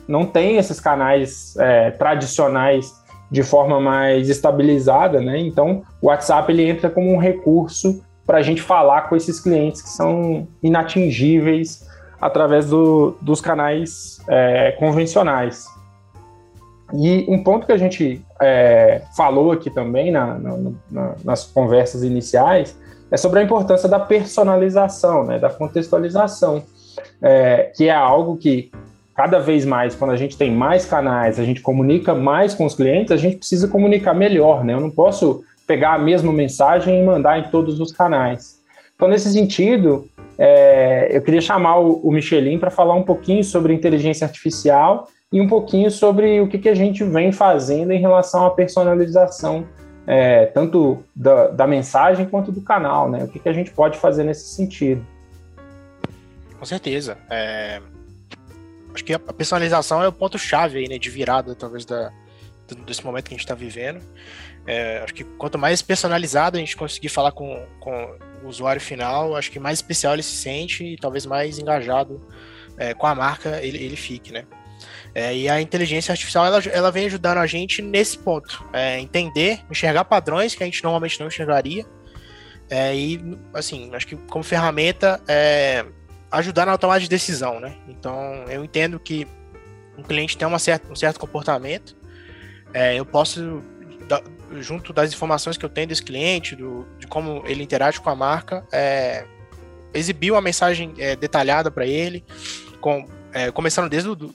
não 0.07 0.27
tem 0.27 0.57
esses 0.57 0.79
canais 0.79 1.57
é, 1.59 1.91
tradicionais 1.93 2.93
de 3.31 3.43
forma 3.43 3.81
mais 3.81 4.29
estabilizada, 4.29 5.21
né? 5.21 5.39
Então, 5.39 5.83
o 6.01 6.07
WhatsApp 6.07 6.53
ele 6.53 6.63
entra 6.63 6.89
como 6.89 7.13
um 7.13 7.19
recurso 7.19 8.05
para 8.27 8.39
a 8.39 8.43
gente 8.43 8.61
falar 8.61 9.03
com 9.03 9.17
esses 9.17 9.39
clientes 9.39 9.81
que 9.81 9.89
são 9.89 10.49
inatingíveis 10.63 11.87
através 12.21 12.69
do, 12.69 13.17
dos 13.23 13.41
canais 13.41 14.21
é, 14.29 14.73
convencionais. 14.73 15.67
E 16.95 17.25
um 17.29 17.43
ponto 17.43 17.67
que 17.67 17.73
a 17.73 17.77
gente 17.77 18.25
é, 18.41 19.03
falou 19.17 19.53
aqui 19.53 19.71
também 19.71 20.11
na, 20.11 20.39
na, 20.39 20.59
na, 20.91 21.15
nas 21.25 21.45
conversas 21.45 22.03
iniciais 22.03 22.77
é 23.11 23.17
sobre 23.17 23.41
a 23.41 23.43
importância 23.43 23.89
da 23.89 24.01
personalização, 24.01 25.25
né, 25.25 25.39
da 25.39 25.51
contextualização, 25.51 26.65
é, 27.23 27.71
que 27.77 27.89
é 27.89 27.95
algo 27.95 28.37
que 28.37 28.71
cada 29.15 29.39
vez 29.39 29.65
mais, 29.65 29.95
quando 29.95 30.11
a 30.11 30.17
gente 30.17 30.37
tem 30.37 30.51
mais 30.51 30.85
canais, 30.85 31.41
a 31.41 31.45
gente 31.45 31.61
comunica 31.61 32.15
mais 32.15 32.55
com 32.55 32.67
os 32.67 32.75
clientes, 32.75 33.11
a 33.13 33.17
gente 33.17 33.39
precisa 33.39 33.67
comunicar 33.67 34.13
melhor, 34.13 34.63
né? 34.63 34.75
Eu 34.75 34.81
não 34.81 34.91
posso 34.91 35.43
pegar 35.67 35.95
a 35.95 35.99
mesma 35.99 36.33
mensagem 36.33 37.01
e 37.01 37.05
mandar 37.05 37.39
em 37.39 37.51
todos 37.51 37.81
os 37.81 37.93
canais. 37.93 38.61
Então, 38.95 39.09
nesse 39.09 39.31
sentido, 39.33 40.09
é, 40.39 41.09
eu 41.11 41.23
queria 41.23 41.41
chamar 41.41 41.79
o, 41.79 42.01
o 42.01 42.13
Michelin 42.13 42.59
para 42.59 42.71
falar 42.71 42.95
um 42.95 43.03
pouquinho 43.03 43.43
sobre 43.43 43.75
inteligência 43.75 44.27
artificial 44.27 45.09
e 45.33 45.41
um 45.41 45.49
pouquinho 45.49 45.91
sobre 45.91 46.41
o 46.41 46.49
que, 46.49 46.59
que 46.59 46.69
a 46.69 46.75
gente 46.75 47.03
vem 47.05 47.33
fazendo 47.33 47.93
em 47.93 48.01
relação 48.01 48.47
à 48.47 48.51
personalização, 48.51 49.67
é, 50.07 50.47
tanto 50.47 51.03
da, 51.15 51.49
da, 51.49 51.67
mensagem 51.67 52.27
quanto 52.27 52.53
do 52.53 52.61
canal, 52.61 53.11
né? 53.11 53.25
O 53.25 53.29
que, 53.29 53.39
que 53.39 53.49
a 53.49 53.53
gente 53.53 53.71
pode 53.73 53.99
fazer 53.99 54.25
nesse 54.25 54.55
sentido. 54.55 55.05
Com 56.59 56.65
certeza. 56.65 57.19
É... 57.29 57.81
Acho 58.95 59.05
que 59.05 59.13
a 59.13 59.19
personalização 59.19 60.03
é 60.03 60.09
o 60.09 60.13
ponto-chave 60.13 60.79
aí, 60.79 60.89
né, 60.89 60.97
de 60.97 61.11
virada, 61.11 61.55
talvez, 61.55 61.85
da, 61.85 62.11
desse 62.87 63.05
momento 63.05 63.25
que 63.25 63.35
a 63.35 63.37
gente 63.37 63.45
está 63.45 63.55
vivendo. 63.55 64.01
É, 64.67 64.99
acho 64.99 65.15
que 65.15 65.23
quanto 65.23 65.59
mais 65.59 65.81
personalizado 65.81 66.57
a 66.57 66.61
gente 66.61 66.77
conseguir 66.77 67.09
falar 67.09 67.31
com, 67.31 67.65
com 67.79 68.19
o 68.43 68.49
usuário 68.49 68.81
final, 68.81 69.37
acho 69.37 69.51
que 69.51 69.61
mais 69.61 69.79
especial 69.79 70.15
ele 70.15 70.23
se 70.23 70.37
sente 70.37 70.85
e 70.85 70.97
talvez 70.97 71.25
mais 71.25 71.59
engajado 71.59 72.21
é, 72.77 72.93
com 72.93 73.07
a 73.07 73.15
marca 73.15 73.63
ele, 73.63 73.79
ele 73.79 73.97
fique, 73.97 74.33
né? 74.33 74.45
É, 75.15 75.35
e 75.35 75.49
a 75.49 75.61
inteligência 75.61 76.13
artificial 76.13 76.45
ela, 76.45 76.63
ela 76.71 76.91
vem 76.91 77.07
ajudando 77.07 77.39
a 77.39 77.47
gente 77.47 77.81
nesse 77.81 78.19
ponto, 78.19 78.63
é, 78.73 79.01
entender, 79.01 79.61
enxergar 79.71 80.05
padrões 80.05 80.55
que 80.55 80.63
a 80.63 80.67
gente 80.67 80.83
normalmente 80.83 81.19
não 81.19 81.29
enxergaria, 81.29 81.87
é, 82.69 82.95
e 82.95 83.39
assim, 83.55 83.95
acho 83.95 84.07
que 84.07 84.17
como 84.17 84.45
ferramenta 84.45 85.21
é, 85.29 85.87
ajudar 86.31 86.67
na 86.67 86.77
tomada 86.77 87.01
de 87.01 87.09
decisão, 87.09 87.61
né? 87.61 87.77
Então 87.89 88.45
eu 88.49 88.65
entendo 88.65 88.99
que 88.99 89.27
um 89.97 90.03
cliente 90.03 90.37
tem 90.37 90.47
uma 90.47 90.59
certa, 90.59 90.93
um 90.93 90.97
certo 90.97 91.19
comportamento, 91.19 91.97
eu 92.95 93.07
posso 93.07 93.63
junto 94.61 94.93
das 94.93 95.13
informações 95.13 95.57
que 95.57 95.65
eu 95.65 95.69
tenho 95.69 95.89
desse 95.89 96.03
cliente, 96.03 96.57
do, 96.57 96.87
de 96.99 97.07
como 97.07 97.43
ele 97.47 97.63
interage 97.63 98.01
com 98.01 98.11
a 98.11 98.15
marca, 98.15 98.67
é, 98.73 99.27
exibir 99.93 100.31
uma 100.31 100.41
mensagem 100.41 100.95
é, 100.99 101.17
detalhada 101.17 101.71
para 101.71 101.87
ele, 101.87 102.25
com, 102.81 103.09
é, 103.33 103.51
começando 103.51 103.89
desde 103.89 104.09
o 104.09 104.15
do, 104.15 104.35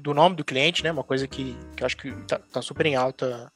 do, 0.00 0.14
nome 0.14 0.36
do 0.36 0.44
cliente, 0.44 0.82
né? 0.82 0.90
Uma 0.90 1.04
coisa 1.04 1.26
que, 1.26 1.56
que 1.76 1.82
eu 1.82 1.86
acho 1.86 1.96
que 1.96 2.10
tá, 2.26 2.38
tá, 2.52 2.62
super 2.62 2.86
em 2.86 2.96
alta 2.96 3.50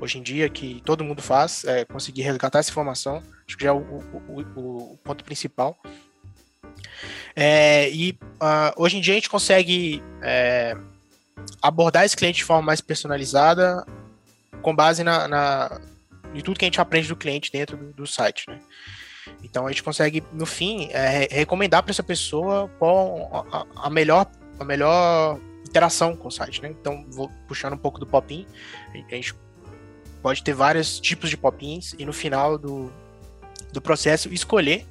hoje 0.00 0.18
em 0.18 0.22
dia, 0.22 0.48
que 0.48 0.82
todo 0.84 1.04
mundo 1.04 1.22
faz, 1.22 1.64
é 1.64 1.84
conseguir 1.84 2.22
resgatar 2.22 2.58
essa 2.58 2.70
informação. 2.70 3.22
Acho 3.46 3.56
que 3.56 3.64
já 3.64 3.70
é 3.70 3.72
o, 3.72 3.78
o, 3.78 4.92
o 4.92 4.98
ponto 5.04 5.24
principal. 5.24 5.76
É, 7.34 7.90
e 7.90 8.12
uh, 8.12 8.72
hoje 8.76 8.98
em 8.98 9.00
dia 9.00 9.14
a 9.14 9.16
gente 9.16 9.30
consegue 9.30 10.02
é, 10.20 10.76
abordar 11.62 12.04
esse 12.04 12.16
cliente 12.16 12.38
de 12.38 12.44
forma 12.44 12.62
mais 12.62 12.80
personalizada 12.80 13.86
com 14.62 14.74
base 14.74 15.04
na, 15.04 15.28
na 15.28 15.80
de 16.32 16.42
tudo 16.42 16.58
que 16.58 16.64
a 16.64 16.66
gente 16.66 16.80
aprende 16.80 17.08
do 17.08 17.16
cliente 17.16 17.52
dentro 17.52 17.76
do, 17.76 17.92
do 17.92 18.06
site, 18.06 18.48
né? 18.48 18.58
Então 19.42 19.66
a 19.66 19.70
gente 19.70 19.82
consegue, 19.82 20.22
no 20.32 20.46
fim, 20.46 20.88
é, 20.90 21.28
recomendar 21.30 21.82
para 21.82 21.90
essa 21.90 22.02
pessoa 22.02 22.70
qual 22.78 23.46
a, 23.52 23.86
a, 23.86 23.90
melhor 23.90 24.26
a 24.58 24.64
melhor 24.64 25.38
interação 25.68 26.16
com 26.16 26.28
o 26.28 26.30
site, 26.30 26.62
né? 26.62 26.68
Então, 26.68 27.04
vou 27.10 27.30
puxando 27.46 27.74
um 27.74 27.78
pouco 27.78 27.98
do 27.98 28.06
pop-in, 28.06 28.46
a 28.94 29.14
gente 29.14 29.34
pode 30.22 30.42
ter 30.42 30.52
vários 30.52 31.00
tipos 31.00 31.28
de 31.30 31.36
pop-ins 31.36 31.94
e 31.98 32.04
no 32.04 32.12
final 32.12 32.56
do, 32.56 32.92
do 33.72 33.80
processo 33.80 34.32
escolher 34.32 34.86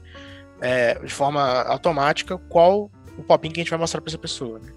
é, 0.59 0.95
de 0.95 1.13
forma 1.13 1.41
automática 1.63 2.37
qual 2.37 2.91
o 3.17 3.23
pop-in 3.23 3.51
que 3.51 3.59
a 3.59 3.63
gente 3.63 3.69
vai 3.69 3.79
mostrar 3.79 4.01
para 4.01 4.09
essa 4.09 4.17
pessoa. 4.17 4.59
Né? 4.59 4.73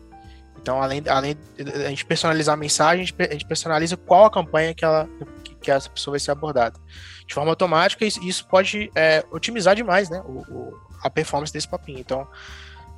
Então, 0.64 0.82
além, 0.82 1.02
além 1.08 1.36
de 1.58 1.70
a 1.84 1.90
gente 1.90 2.06
personalizar 2.06 2.54
a 2.54 2.56
mensagem, 2.56 3.02
a 3.02 3.04
gente, 3.04 3.44
a 3.44 3.46
personaliza 3.46 3.98
qual 3.98 4.24
a 4.24 4.30
campanha 4.30 4.72
que, 4.72 4.82
ela, 4.82 5.06
que, 5.44 5.54
que, 5.56 5.70
essa 5.70 5.90
pessoa 5.90 6.12
vai 6.12 6.20
ser 6.20 6.30
abordada. 6.30 6.80
De 7.26 7.34
forma 7.34 7.50
automática, 7.52 8.02
isso, 8.02 8.48
pode 8.48 8.90
é, 8.94 9.22
otimizar 9.30 9.76
demais 9.76 10.08
né, 10.08 10.22
o, 10.24 10.38
o, 10.50 10.80
a 11.02 11.10
performance 11.10 11.52
desse 11.52 11.68
pop-in. 11.68 12.00
Então, 12.00 12.26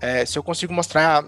é, 0.00 0.24
se 0.24 0.38
eu 0.38 0.44
consigo 0.44 0.72
mostrar 0.72 1.24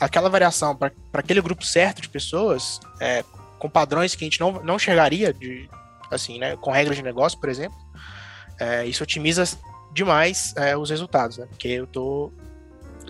aquela 0.00 0.28
variação 0.28 0.76
para 0.76 0.92
aquele 1.12 1.40
grupo 1.40 1.64
certo 1.64 2.00
de 2.00 2.08
pessoas, 2.08 2.78
é, 3.00 3.24
com 3.58 3.68
padrões 3.68 4.14
que 4.14 4.24
a 4.24 4.26
gente 4.26 4.38
não, 4.38 4.62
não 4.62 4.76
enxergaria, 4.76 5.32
de, 5.32 5.68
assim, 6.08 6.38
né, 6.38 6.56
com 6.56 6.70
regras 6.70 6.96
de 6.96 7.02
negócio, 7.02 7.36
por 7.40 7.48
exemplo, 7.48 7.76
é, 8.60 8.86
isso 8.86 9.02
otimiza 9.02 9.42
demais 9.92 10.54
é, 10.56 10.76
os 10.76 10.88
resultados, 10.88 11.36
né, 11.36 11.46
porque 11.46 11.66
eu 11.66 11.82
estou 11.82 12.32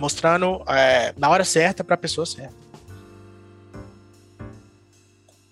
mostrando 0.01 0.63
é, 0.69 1.13
na 1.17 1.29
hora 1.29 1.45
certa 1.45 1.83
para 1.85 1.95
a 1.95 1.99
pessoa 1.99 2.27
certa. 2.27 2.55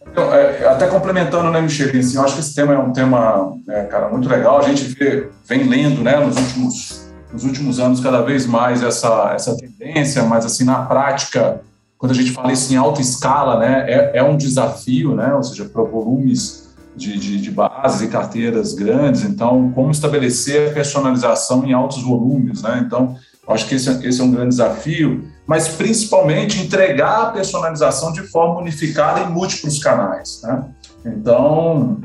Então, 0.07 0.33
é, 0.33 0.67
até 0.67 0.87
complementando, 0.87 1.51
né, 1.51 1.61
Michel, 1.61 1.89
assim, 1.99 2.17
eu 2.17 2.25
acho 2.25 2.35
que 2.35 2.41
esse 2.41 2.55
tema 2.55 2.73
é 2.73 2.79
um 2.79 2.93
tema, 2.93 3.55
é, 3.69 3.83
cara, 3.85 4.09
muito 4.09 4.29
legal. 4.29 4.59
A 4.59 4.63
gente 4.63 4.85
vê, 4.85 5.29
vem 5.47 5.69
lendo, 5.69 6.03
né, 6.03 6.17
nos 6.19 6.37
últimos 6.37 7.07
nos 7.33 7.45
últimos 7.45 7.79
anos 7.79 8.01
cada 8.01 8.23
vez 8.23 8.47
mais 8.47 8.83
essa, 8.83 9.33
essa 9.35 9.57
tendência, 9.57 10.23
mas 10.23 10.47
assim, 10.47 10.65
na 10.65 10.83
prática, 10.87 11.61
quando 11.99 12.13
a 12.13 12.15
gente 12.15 12.33
fala 12.33 12.53
isso 12.53 12.73
em 12.73 12.77
alta 12.77 13.01
escala, 13.01 13.59
né, 13.59 13.85
é, 13.89 14.19
é 14.19 14.23
um 14.23 14.37
desafio, 14.37 15.15
né, 15.15 15.35
ou 15.35 15.43
seja, 15.43 15.65
para 15.67 15.83
volumes 15.83 16.75
de, 16.95 17.19
de, 17.19 17.39
de 17.39 17.51
bases 17.51 18.01
e 18.01 18.09
carteiras 18.09 18.73
grandes, 18.73 19.23
então, 19.23 19.71
como 19.75 19.91
estabelecer 19.91 20.71
a 20.71 20.73
personalização 20.73 21.65
em 21.67 21.73
altos 21.73 22.03
volumes, 22.03 22.63
né, 22.63 22.83
então, 22.87 23.17
acho 23.53 23.69
que 23.69 23.75
esse, 23.75 24.07
esse 24.07 24.21
é 24.21 24.25
um 24.25 24.31
grande 24.31 24.51
desafio, 24.51 25.25
mas 25.47 25.69
principalmente 25.69 26.61
entregar 26.61 27.23
a 27.23 27.27
personalização 27.31 28.13
de 28.13 28.23
forma 28.23 28.61
unificada 28.61 29.21
em 29.21 29.33
múltiplos 29.33 29.79
canais, 29.79 30.41
né, 30.43 30.65
então, 31.05 32.01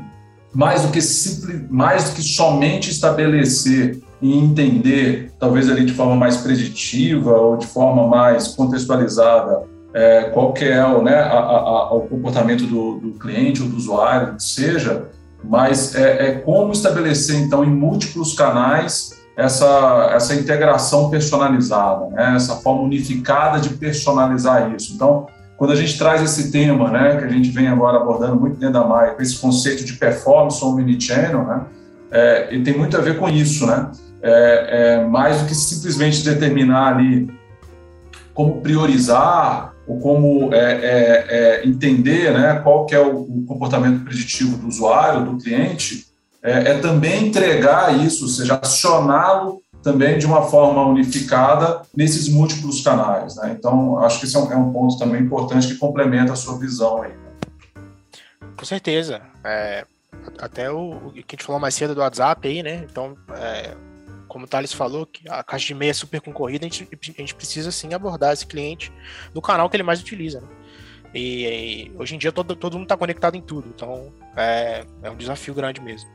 mais 0.54 0.82
do 0.82 0.88
que 0.88 1.00
simples, 1.00 1.62
mais 1.68 2.10
do 2.10 2.16
que 2.16 2.22
somente 2.22 2.90
estabelecer 2.90 4.00
e 4.20 4.38
entender, 4.38 5.32
talvez 5.38 5.68
ali 5.68 5.84
de 5.84 5.92
forma 5.92 6.14
mais 6.14 6.36
preditiva 6.36 7.32
ou 7.32 7.56
de 7.56 7.66
forma 7.66 8.06
mais 8.06 8.48
contextualizada, 8.48 9.64
é, 9.94 10.30
qual 10.32 10.52
que 10.52 10.64
é 10.64 10.84
o, 10.86 11.02
né, 11.02 11.16
a, 11.16 11.38
a, 11.38 11.94
o 11.94 12.02
comportamento 12.02 12.64
do, 12.64 12.98
do, 12.98 13.12
cliente 13.18 13.62
ou 13.62 13.68
do 13.68 13.76
usuário, 13.76 14.36
que 14.36 14.42
seja, 14.42 15.08
mas 15.44 15.94
é, 15.94 16.28
é, 16.28 16.32
como 16.34 16.72
estabelecer, 16.72 17.36
então, 17.36 17.64
em 17.64 17.70
múltiplos 17.70 18.34
canais 18.34 19.20
essa, 19.36 20.10
essa 20.14 20.34
integração 20.34 21.10
personalizada, 21.10 22.06
né, 22.08 22.34
essa 22.36 22.56
forma 22.56 22.82
unificada 22.82 23.60
de 23.60 23.70
personalizar 23.70 24.74
isso. 24.74 24.92
Então, 24.94 25.26
quando 25.56 25.72
a 25.72 25.76
gente 25.76 25.96
traz 25.96 26.22
esse 26.22 26.50
tema, 26.50 26.90
né, 26.90 27.16
que 27.16 27.24
a 27.24 27.28
gente 27.28 27.50
vem 27.50 27.68
agora 27.68 27.98
abordando 27.98 28.36
muito 28.36 28.56
dentro 28.56 28.74
da 28.74 28.84
Maia, 28.86 29.16
esse 29.20 29.38
conceito 29.38 29.84
de 29.84 29.94
performance 29.94 30.62
omnichannel, 30.64 31.44
né, 31.44 31.62
é, 32.10 32.48
ele 32.50 32.62
tem 32.62 32.76
muito 32.76 32.96
a 32.96 33.00
ver 33.00 33.18
com 33.18 33.28
isso, 33.28 33.66
né? 33.66 33.90
é, 34.22 35.00
é, 35.00 35.04
mais 35.04 35.40
do 35.40 35.48
que 35.48 35.54
simplesmente 35.54 36.24
determinar 36.24 36.94
ali 36.94 37.28
como 38.32 38.60
priorizar 38.60 39.74
ou 39.86 39.98
como 39.98 40.54
é, 40.54 40.58
é, 40.58 41.26
é, 41.28 41.66
entender 41.68 42.32
né, 42.32 42.60
qual 42.62 42.86
que 42.86 42.94
é 42.94 43.00
o, 43.00 43.22
o, 43.22 43.44
comportamento 43.44 44.04
preditivo 44.04 44.56
do 44.56 44.68
usuário, 44.68 45.24
do 45.24 45.38
cliente, 45.38 46.06
é, 46.42 46.72
é 46.72 46.78
também 46.78 47.28
entregar 47.28 47.96
isso, 47.96 48.24
ou 48.24 48.30
seja, 48.30 48.58
acioná-lo 48.60 49.62
também 49.82 50.18
de 50.18 50.26
uma 50.26 50.42
forma 50.42 50.84
unificada 50.86 51.82
nesses 51.94 52.28
múltiplos 52.28 52.82
canais. 52.82 53.36
Né? 53.36 53.56
Então, 53.58 53.98
acho 53.98 54.20
que 54.20 54.26
esse 54.26 54.36
é 54.36 54.38
um, 54.38 54.52
é 54.52 54.56
um, 54.56 54.72
ponto 54.72 54.98
também 54.98 55.22
importante 55.22 55.68
que 55.68 55.74
complementa 55.76 56.32
a 56.32 56.36
sua 56.36 56.58
visão 56.58 57.02
aí. 57.02 57.12
Com 58.56 58.64
certeza. 58.64 59.20
até 60.38 60.70
o, 60.70 61.08
o, 61.08 61.12
que 61.12 61.20
a 61.20 61.36
gente 61.36 61.44
falou 61.44 61.60
mais 61.60 61.74
cedo 61.74 61.94
do 61.94 62.00
WhatsApp 62.00 62.46
aí, 62.46 62.62
né? 62.62 62.86
Então, 62.88 63.16
como 64.32 64.46
o 64.46 64.48
Thales 64.48 64.72
falou, 64.72 65.04
que 65.04 65.28
a 65.28 65.42
caixa 65.42 65.66
de 65.66 65.74
meia 65.74 65.90
é 65.90 65.94
super 65.94 66.20
concorrida, 66.20 66.64
a 66.64 66.68
gente, 66.68 66.88
a 66.90 67.20
gente 67.20 67.34
precisa 67.34 67.70
sim 67.70 67.92
abordar 67.92 68.32
esse 68.32 68.46
cliente 68.46 68.90
no 69.34 69.42
canal 69.42 69.68
que 69.68 69.76
ele 69.76 69.82
mais 69.82 70.00
utiliza. 70.00 70.40
Né? 70.40 70.48
E, 71.14 71.44
e, 71.46 71.92
hoje 71.98 72.14
em 72.14 72.18
dia 72.18 72.32
todo, 72.32 72.56
todo 72.56 72.74
mundo 72.74 72.84
está 72.84 72.96
conectado 72.96 73.36
em 73.36 73.42
tudo, 73.42 73.68
então 73.68 74.10
é, 74.34 74.84
é 75.02 75.10
um 75.10 75.16
desafio 75.16 75.52
grande 75.52 75.82
mesmo. 75.82 76.08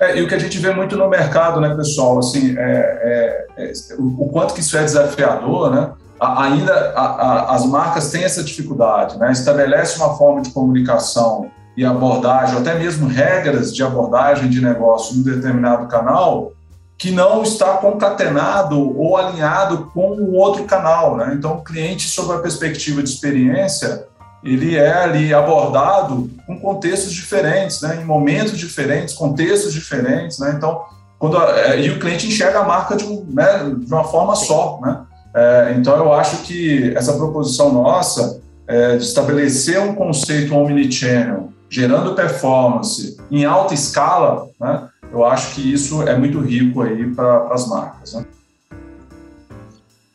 É, 0.00 0.18
e 0.18 0.22
o 0.22 0.28
que 0.28 0.34
a 0.34 0.38
gente 0.38 0.58
vê 0.58 0.72
muito 0.72 0.96
no 0.96 1.08
mercado, 1.08 1.60
né, 1.60 1.74
pessoal, 1.74 2.18
assim, 2.18 2.56
é, 2.58 3.46
é, 3.56 3.64
é 3.64 3.72
o, 3.98 4.24
o, 4.24 4.28
quanto 4.30 4.54
que 4.54 4.60
isso 4.60 4.76
é 4.76 4.82
desafiador, 4.82 5.70
né? 5.70 5.92
A, 6.20 6.44
ainda 6.44 6.72
a, 6.96 7.02
a, 7.02 7.54
as 7.54 7.64
marcas 7.66 8.10
têm 8.10 8.24
essa 8.24 8.42
dificuldade, 8.42 9.18
né? 9.18 9.30
Estabelece 9.30 9.96
uma 9.98 10.16
forma 10.16 10.42
de 10.42 10.50
comunicação 10.50 11.50
e 11.76 11.84
abordagem, 11.84 12.58
até 12.58 12.78
mesmo 12.78 13.08
regras 13.08 13.74
de 13.74 13.82
abordagem 13.82 14.48
de 14.48 14.60
negócio 14.60 15.16
em 15.16 15.20
um 15.20 15.22
determinado 15.22 15.86
canal, 15.88 16.52
que 16.96 17.10
não 17.10 17.42
está 17.42 17.76
concatenado 17.76 18.96
ou 18.96 19.16
alinhado 19.16 19.90
com 19.92 20.12
o 20.12 20.34
outro 20.34 20.64
canal. 20.64 21.16
Né? 21.16 21.34
Então, 21.36 21.54
o 21.54 21.64
cliente, 21.64 22.08
sob 22.08 22.32
a 22.32 22.38
perspectiva 22.38 23.02
de 23.02 23.08
experiência, 23.08 24.06
ele 24.44 24.76
é 24.76 24.92
ali 24.92 25.32
abordado 25.32 26.30
com 26.46 26.58
contextos 26.60 27.12
diferentes, 27.12 27.80
né? 27.80 27.98
em 28.00 28.04
momentos 28.04 28.58
diferentes, 28.58 29.14
contextos 29.14 29.72
diferentes. 29.72 30.38
Né? 30.38 30.52
Então, 30.54 30.82
quando 31.18 31.38
a, 31.38 31.76
e 31.76 31.90
o 31.90 31.98
cliente 31.98 32.26
enxerga 32.26 32.60
a 32.60 32.64
marca 32.64 32.94
de, 32.94 33.04
um, 33.04 33.24
né, 33.30 33.74
de 33.78 33.92
uma 33.92 34.04
forma 34.04 34.36
só. 34.36 34.78
Né? 34.82 35.00
É, 35.34 35.74
então, 35.78 35.96
eu 35.96 36.12
acho 36.12 36.42
que 36.42 36.92
essa 36.94 37.14
proposição 37.14 37.72
nossa 37.72 38.40
é, 38.68 38.96
de 38.96 39.04
estabelecer 39.04 39.80
um 39.80 39.94
conceito 39.94 40.54
omnichannel, 40.54 41.48
gerando 41.70 42.14
performance 42.14 43.16
em 43.30 43.44
alta 43.46 43.72
escala, 43.72 44.46
né? 44.60 44.88
eu 45.10 45.24
acho 45.24 45.54
que 45.54 45.72
isso 45.72 46.02
é 46.02 46.16
muito 46.16 46.38
rico 46.40 46.82
aí 46.82 47.10
para 47.14 47.48
as 47.52 47.66
marcas. 47.66 48.12
Né? 48.12 48.26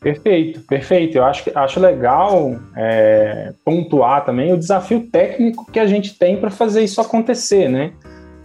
Perfeito, 0.00 0.60
perfeito. 0.60 1.18
Eu 1.18 1.24
acho, 1.24 1.50
acho 1.54 1.78
legal 1.78 2.56
é, 2.74 3.52
pontuar 3.62 4.24
também 4.24 4.52
o 4.52 4.58
desafio 4.58 5.06
técnico 5.10 5.70
que 5.70 5.78
a 5.78 5.86
gente 5.86 6.18
tem 6.18 6.38
para 6.38 6.50
fazer 6.50 6.82
isso 6.82 7.00
acontecer, 7.00 7.68
né? 7.68 7.92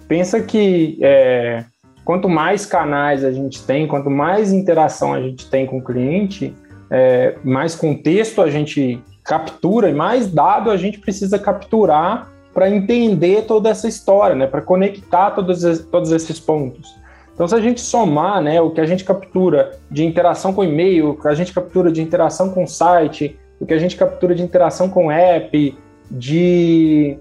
Pensa 0.05 0.41
que 0.41 0.99
é, 1.01 1.63
quanto 2.03 2.27
mais 2.27 2.65
canais 2.65 3.23
a 3.23 3.31
gente 3.31 3.63
tem, 3.65 3.87
quanto 3.87 4.09
mais 4.09 4.51
interação 4.51 5.13
a 5.13 5.21
gente 5.21 5.49
tem 5.49 5.65
com 5.65 5.77
o 5.77 5.83
cliente, 5.83 6.53
é, 6.91 7.35
mais 7.41 7.73
contexto 7.73 8.41
a 8.41 8.49
gente 8.49 9.01
captura 9.23 9.89
e 9.89 9.93
mais 9.93 10.31
dado 10.31 10.69
a 10.69 10.77
gente 10.77 10.99
precisa 10.99 11.39
capturar 11.39 12.29
para 12.53 12.69
entender 12.69 13.43
toda 13.45 13.69
essa 13.69 13.87
história, 13.87 14.35
né, 14.35 14.45
para 14.45 14.61
conectar 14.61 15.31
todos, 15.31 15.79
todos 15.91 16.11
esses 16.11 16.39
pontos. 16.39 16.95
Então, 17.35 17.47
se 17.47 17.53
a 17.53 17.59
gente 17.59 17.81
somar 17.81 18.41
né, 18.41 18.61
o 18.61 18.71
que 18.71 18.79
a 18.79 18.85
gente 18.85 19.03
captura 19.03 19.77
de 19.91 20.05
interação 20.05 20.53
com 20.53 20.63
e-mail, 20.63 21.09
o 21.09 21.21
que 21.21 21.27
a 21.27 21.33
gente 21.33 21.53
captura 21.53 21.91
de 21.91 22.01
interação 22.01 22.49
com 22.49 22.65
site, 22.65 23.37
o 23.59 23.65
que 23.65 23.73
a 23.73 23.77
gente 23.77 23.97
captura 23.97 24.33
de 24.33 24.41
interação 24.41 24.89
com 24.89 25.11
app, 25.11 25.77
de 26.09 27.19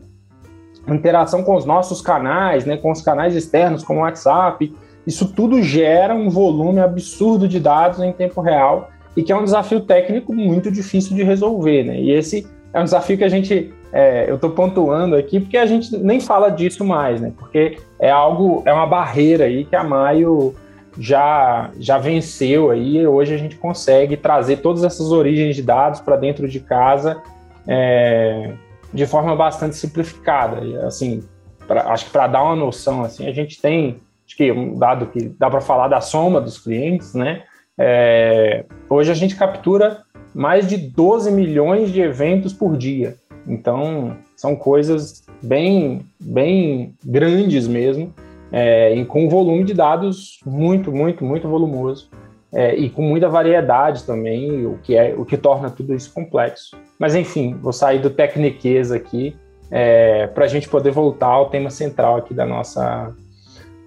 interação 0.87 1.43
com 1.43 1.57
os 1.57 1.65
nossos 1.65 2.01
canais, 2.01 2.65
né, 2.65 2.77
com 2.77 2.93
os 2.93 3.03
canais 3.03 3.35
externos, 3.35 3.83
como 3.83 4.01
o 4.01 4.03
WhatsApp, 4.05 4.73
isso 5.05 5.33
tudo 5.33 5.61
gera 5.61 6.15
um 6.15 6.31
volume 6.31 6.79
absurdo 6.79 7.49
de 7.49 7.59
dados 7.59 7.99
em 8.01 8.13
tempo 8.13 8.41
real 8.41 8.91
e 9.17 9.23
que 9.23 9.33
é 9.33 9.37
um 9.37 9.45
desafio 9.45 9.81
técnico 9.81 10.33
muito 10.33 10.71
difícil 10.71 11.17
de 11.17 11.23
resolver. 11.23 11.85
Né? 11.85 12.01
E 12.01 12.13
esse 12.13 12.47
é 12.75 12.81
um 12.81 12.85
desafio 12.85 13.17
que 13.17 13.25
a 13.25 13.29
gente 13.29 13.73
é, 13.93 14.29
eu 14.29 14.35
estou 14.35 14.51
pontuando 14.51 15.15
aqui 15.15 15.39
porque 15.39 15.57
a 15.57 15.65
gente 15.65 15.97
nem 15.97 16.21
fala 16.21 16.51
disso 16.51 16.85
mais, 16.85 17.21
né? 17.21 17.33
Porque 17.39 17.79
é 18.01 18.11
algo, 18.11 18.65
é 18.67 18.73
uma 18.73 18.87
barreira 18.87 19.45
aí 19.45 19.65
que 19.65 19.77
a 19.77 19.85
Maio 19.85 20.53
já, 20.99 21.71
já 21.79 21.97
venceu 21.97 22.73
aí. 22.73 23.07
Hoje 23.07 23.33
a 23.33 23.39
gente 23.39 23.55
consegue 23.57 24.17
trazer 24.17 24.57
todas 24.57 24.83
essas 24.83 25.13
origens 25.13 25.55
de 25.55 25.63
dados 25.63 26.01
para 26.01 26.17
dentro 26.17 26.49
de 26.49 26.59
casa 26.59 27.23
é, 27.69 28.53
de 28.93 29.07
forma 29.07 29.37
bastante 29.37 29.77
simplificada. 29.77 30.85
Assim, 30.85 31.23
pra, 31.69 31.93
acho 31.93 32.07
que 32.07 32.11
para 32.11 32.27
dar 32.27 32.43
uma 32.43 32.57
noção, 32.57 33.05
assim, 33.05 33.29
a 33.29 33.33
gente 33.33 33.63
tem 33.63 34.01
acho 34.27 34.37
que 34.37 34.51
um 34.51 34.77
dado 34.77 35.07
que 35.07 35.29
dá 35.39 35.49
para 35.49 35.61
falar 35.61 35.87
da 35.87 36.01
soma 36.01 36.41
dos 36.41 36.59
clientes, 36.59 37.15
né? 37.15 37.45
É, 37.79 38.65
hoje 38.89 39.13
a 39.13 39.15
gente 39.15 39.37
captura 39.37 40.04
mais 40.35 40.67
de 40.67 40.77
12 40.77 41.31
milhões 41.31 41.91
de 41.91 42.01
eventos 42.01 42.53
por 42.53 42.77
dia. 42.77 43.17
Então, 43.47 44.17
são 44.37 44.57
coisas 44.57 45.25
bem, 45.43 46.01
bem 46.21 46.95
grandes 47.05 47.69
mesmo, 47.69 48.13
é, 48.51 48.95
e 48.95 49.05
com 49.05 49.25
um 49.27 49.29
volume 49.29 49.65
de 49.65 49.75
dados 49.75 50.41
muito, 50.45 50.91
muito, 50.93 51.25
muito 51.25 51.49
volumoso. 51.49 52.09
é, 52.55 52.73
e 52.77 52.89
com 52.89 53.03
muita 53.03 53.29
variedade 53.29 54.05
também, 54.05 54.65
o 54.65 54.79
que, 54.79 54.97
é, 54.97 55.13
o 55.19 55.25
que 55.25 55.37
torna 55.37 55.69
tudo 55.69 55.93
isso 55.93 56.13
complexo. 56.15 56.77
Mas 56.99 57.17
enfim, 57.17 57.55
vou 57.61 57.73
sair 57.73 57.99
do 57.99 58.09
tecniquez 58.09 58.93
aqui 58.93 59.37
é, 59.71 60.29
para 60.29 60.45
a 60.45 60.49
gente 60.49 60.69
poder 60.69 60.93
voltar 60.93 61.27
ao 61.27 61.51
tema 61.51 61.69
central 61.69 62.17
aqui 62.17 62.33
da 62.33 62.47
nossa, 62.47 63.13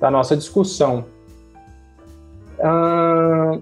da 0.02 0.12
nossa 0.12 0.36
discussão. 0.36 1.06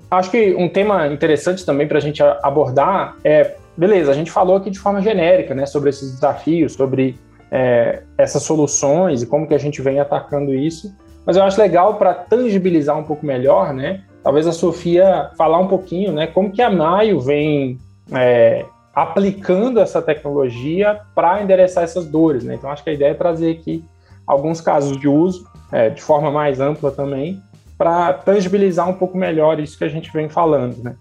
Acho 0.10 0.32
que 0.32 0.56
um 0.56 0.70
tema 0.70 1.08
interessante 1.08 1.66
também 1.66 1.88
para 1.88 1.98
a 1.98 2.02
gente 2.02 2.24
abordar 2.24 3.16
é, 3.24 3.56
beleza, 3.78 4.12
a 4.12 4.14
gente 4.14 4.32
falou 4.32 4.56
aqui 4.56 4.70
de 4.70 4.80
forma 4.80 5.02
genérica, 5.02 5.54
né, 5.54 5.66
sobre 5.66 5.90
esses 5.90 6.14
desafios, 6.14 6.74
sobre 6.74 7.20
é, 7.52 8.04
essas 8.18 8.44
soluções 8.44 9.22
e 9.22 9.28
como 9.28 9.48
que 9.48 9.54
a 9.54 9.58
gente 9.58 9.82
vem 9.82 10.00
atacando 10.00 10.54
isso, 10.54 10.96
mas 11.26 11.36
eu 11.36 11.44
acho 11.44 11.60
legal 11.60 11.96
para 11.96 12.14
tangibilizar 12.14 12.98
um 12.98 13.04
pouco 13.04 13.26
melhor, 13.26 13.74
né, 13.74 14.04
talvez 14.24 14.48
a 14.48 14.52
Sofia 14.52 15.30
falar 15.38 15.60
um 15.60 15.68
pouquinho, 15.68 16.14
né, 16.14 16.28
como 16.28 16.52
que 16.52 16.62
a 16.62 16.70
Maio 16.70 17.20
vem 17.20 17.78
é, 18.12 18.66
aplicando 18.94 19.80
essa 19.80 20.02
tecnologia 20.02 21.02
para 21.14 21.42
endereçar 21.42 21.84
essas 21.84 22.06
dores, 22.06 22.44
né, 22.44 22.56
então 22.56 22.70
acho 22.70 22.84
que 22.84 22.90
a 22.90 22.94
ideia 22.94 23.12
é 23.12 23.16
trazer 23.16 23.52
aqui 23.52 23.84
alguns 24.26 24.62
casos 24.62 24.98
de 24.98 25.08
uso, 25.08 25.46
é, 25.72 25.90
de 25.90 26.02
forma 26.02 26.32
mais 26.32 26.60
ampla 26.60 26.92
também, 26.92 27.42
para 27.78 28.14
tangibilizar 28.14 28.90
um 28.90 28.94
pouco 28.94 29.18
melhor 29.18 29.60
isso 29.60 29.78
que 29.78 29.84
a 29.84 29.90
gente 29.90 30.12
vem 30.12 30.30
falando, 30.30 30.84
né? 30.84 30.96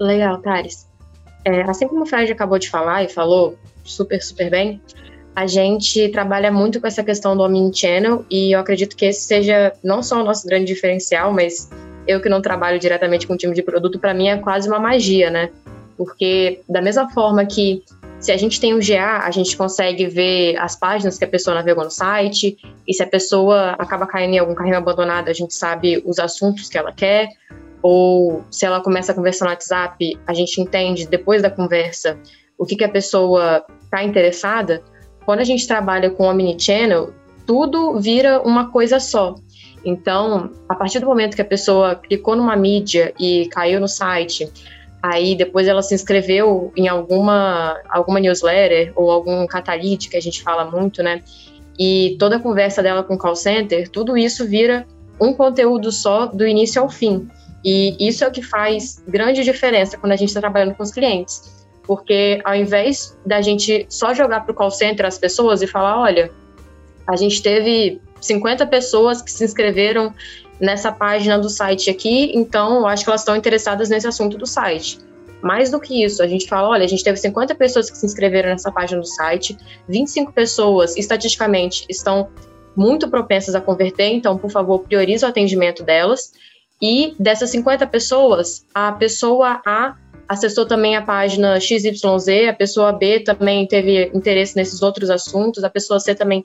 Legal, 0.00 0.38
Thales. 0.38 0.88
É, 1.44 1.62
assim 1.62 1.88
como 1.88 2.02
o 2.02 2.06
Fred 2.06 2.30
acabou 2.30 2.58
de 2.58 2.70
falar 2.70 3.02
e 3.02 3.08
falou 3.08 3.56
super, 3.84 4.20
super 4.22 4.50
bem, 4.50 4.80
a 5.34 5.46
gente 5.46 6.08
trabalha 6.08 6.50
muito 6.50 6.80
com 6.80 6.86
essa 6.86 7.02
questão 7.02 7.36
do 7.36 7.42
omnichannel 7.42 8.24
e 8.30 8.52
eu 8.52 8.60
acredito 8.60 8.96
que 8.96 9.06
esse 9.06 9.22
seja 9.22 9.72
não 9.82 10.02
só 10.02 10.20
o 10.20 10.24
nosso 10.24 10.46
grande 10.46 10.66
diferencial, 10.66 11.32
mas 11.32 11.70
eu 12.06 12.20
que 12.20 12.28
não 12.28 12.42
trabalho 12.42 12.78
diretamente 12.78 13.26
com 13.26 13.34
o 13.34 13.36
time 13.36 13.54
de 13.54 13.62
produto, 13.62 13.98
para 13.98 14.14
mim 14.14 14.28
é 14.28 14.36
quase 14.36 14.68
uma 14.68 14.78
magia, 14.78 15.30
né? 15.30 15.50
Porque 15.96 16.60
da 16.68 16.80
mesma 16.80 17.08
forma 17.10 17.44
que 17.44 17.82
se 18.20 18.32
a 18.32 18.36
gente 18.36 18.60
tem 18.60 18.74
o 18.74 18.78
GA, 18.78 19.20
a 19.24 19.30
gente 19.30 19.56
consegue 19.56 20.06
ver 20.06 20.56
as 20.58 20.74
páginas 20.74 21.18
que 21.18 21.24
a 21.24 21.28
pessoa 21.28 21.54
navegou 21.54 21.84
no 21.84 21.90
site, 21.90 22.58
e 22.86 22.92
se 22.92 23.02
a 23.02 23.06
pessoa 23.06 23.70
acaba 23.78 24.06
caindo 24.06 24.34
em 24.34 24.38
algum 24.38 24.54
carrinho 24.54 24.76
abandonado, 24.76 25.28
a 25.28 25.32
gente 25.32 25.54
sabe 25.54 26.02
os 26.04 26.18
assuntos 26.18 26.68
que 26.68 26.76
ela 26.76 26.92
quer, 26.92 27.28
ou 27.80 28.44
se 28.50 28.66
ela 28.66 28.80
começa 28.80 29.12
a 29.12 29.14
conversar 29.14 29.44
no 29.44 29.52
WhatsApp, 29.52 30.18
a 30.26 30.34
gente 30.34 30.60
entende 30.60 31.06
depois 31.06 31.42
da 31.42 31.50
conversa 31.50 32.18
o 32.56 32.66
que, 32.66 32.74
que 32.74 32.84
a 32.84 32.88
pessoa 32.88 33.64
está 33.84 34.02
interessada. 34.02 34.82
Quando 35.24 35.40
a 35.40 35.44
gente 35.44 35.66
trabalha 35.66 36.10
com 36.10 36.24
Omnichannel, 36.24 37.12
tudo 37.46 38.00
vira 38.00 38.42
uma 38.42 38.70
coisa 38.70 38.98
só. 38.98 39.36
Então, 39.84 40.50
a 40.68 40.74
partir 40.74 40.98
do 40.98 41.06
momento 41.06 41.36
que 41.36 41.42
a 41.42 41.44
pessoa 41.44 41.94
clicou 41.94 42.34
numa 42.34 42.56
mídia 42.56 43.14
e 43.18 43.48
caiu 43.48 43.78
no 43.78 43.86
site, 43.86 44.50
Aí 45.02 45.36
depois 45.36 45.68
ela 45.68 45.82
se 45.82 45.94
inscreveu 45.94 46.72
em 46.76 46.88
alguma, 46.88 47.80
alguma 47.88 48.18
newsletter 48.18 48.92
ou 48.96 49.10
algum 49.10 49.46
catalite 49.46 50.08
que 50.08 50.16
a 50.16 50.20
gente 50.20 50.42
fala 50.42 50.64
muito, 50.64 51.02
né? 51.02 51.22
E 51.78 52.16
toda 52.18 52.36
a 52.36 52.40
conversa 52.40 52.82
dela 52.82 53.04
com 53.04 53.14
o 53.14 53.18
call 53.18 53.36
center, 53.36 53.88
tudo 53.88 54.16
isso 54.16 54.46
vira 54.46 54.86
um 55.20 55.32
conteúdo 55.32 55.92
só 55.92 56.26
do 56.26 56.46
início 56.46 56.82
ao 56.82 56.88
fim. 56.88 57.28
E 57.64 57.96
isso 58.00 58.24
é 58.24 58.28
o 58.28 58.30
que 58.30 58.42
faz 58.42 59.02
grande 59.06 59.44
diferença 59.44 59.96
quando 59.96 60.12
a 60.12 60.16
gente 60.16 60.28
está 60.28 60.40
trabalhando 60.40 60.74
com 60.74 60.82
os 60.82 60.90
clientes. 60.90 61.66
Porque 61.84 62.40
ao 62.44 62.54
invés 62.54 63.16
da 63.24 63.40
gente 63.40 63.86
só 63.88 64.12
jogar 64.12 64.40
para 64.40 64.52
o 64.52 64.54
call 64.54 64.70
center 64.70 65.06
as 65.06 65.18
pessoas 65.18 65.62
e 65.62 65.66
falar, 65.66 66.00
olha, 66.00 66.30
a 67.06 67.16
gente 67.16 67.40
teve 67.40 68.00
50 68.20 68.66
pessoas 68.66 69.22
que 69.22 69.30
se 69.30 69.44
inscreveram 69.44 70.12
nessa 70.60 70.90
página 70.90 71.38
do 71.38 71.48
site 71.48 71.90
aqui, 71.90 72.32
então 72.34 72.80
eu 72.80 72.86
acho 72.86 73.04
que 73.04 73.10
elas 73.10 73.20
estão 73.20 73.36
interessadas 73.36 73.88
nesse 73.88 74.06
assunto 74.06 74.36
do 74.36 74.46
site. 74.46 74.98
Mais 75.40 75.70
do 75.70 75.78
que 75.78 76.04
isso, 76.04 76.22
a 76.22 76.26
gente 76.26 76.48
fala, 76.48 76.68
olha, 76.68 76.84
a 76.84 76.88
gente 76.88 77.04
teve 77.04 77.16
50 77.16 77.54
pessoas 77.54 77.88
que 77.88 77.96
se 77.96 78.04
inscreveram 78.04 78.48
nessa 78.48 78.72
página 78.72 79.00
do 79.00 79.06
site, 79.06 79.56
25 79.88 80.32
pessoas, 80.32 80.96
estatisticamente, 80.96 81.84
estão 81.88 82.28
muito 82.76 83.08
propensas 83.08 83.54
a 83.54 83.60
converter, 83.60 84.08
então, 84.08 84.36
por 84.36 84.50
favor, 84.50 84.80
priorize 84.80 85.24
o 85.24 85.28
atendimento 85.28 85.82
delas. 85.82 86.32
E 86.80 87.14
dessas 87.18 87.50
50 87.50 87.86
pessoas, 87.88 88.64
a 88.72 88.92
pessoa 88.92 89.60
A 89.66 89.96
acessou 90.28 90.66
também 90.66 90.94
a 90.94 91.02
página 91.02 91.58
XYZ, 91.58 92.48
a 92.48 92.52
pessoa 92.52 92.92
B 92.92 93.20
também 93.20 93.66
teve 93.66 94.10
interesse 94.14 94.54
nesses 94.54 94.82
outros 94.82 95.10
assuntos, 95.10 95.64
a 95.64 95.70
pessoa 95.70 95.98
C 95.98 96.14
também 96.14 96.44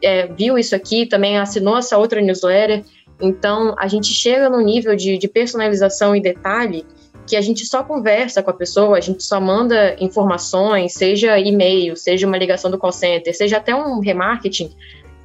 é, 0.00 0.26
viu 0.26 0.56
isso 0.56 0.74
aqui, 0.74 1.04
também 1.04 1.36
assinou 1.36 1.76
essa 1.76 1.98
outra 1.98 2.20
newsletter. 2.20 2.84
Então, 3.24 3.74
a 3.78 3.88
gente 3.88 4.08
chega 4.12 4.50
no 4.50 4.60
nível 4.60 4.94
de, 4.94 5.16
de 5.16 5.26
personalização 5.26 6.14
e 6.14 6.20
detalhe 6.20 6.84
que 7.26 7.36
a 7.36 7.40
gente 7.40 7.64
só 7.64 7.82
conversa 7.82 8.42
com 8.42 8.50
a 8.50 8.54
pessoa, 8.54 8.98
a 8.98 9.00
gente 9.00 9.22
só 9.22 9.40
manda 9.40 9.96
informações, 9.98 10.92
seja 10.92 11.38
e-mail, 11.38 11.96
seja 11.96 12.26
uma 12.26 12.36
ligação 12.36 12.70
do 12.70 12.76
call 12.76 12.92
center, 12.92 13.34
seja 13.34 13.56
até 13.56 13.74
um 13.74 13.98
remarketing, 14.00 14.76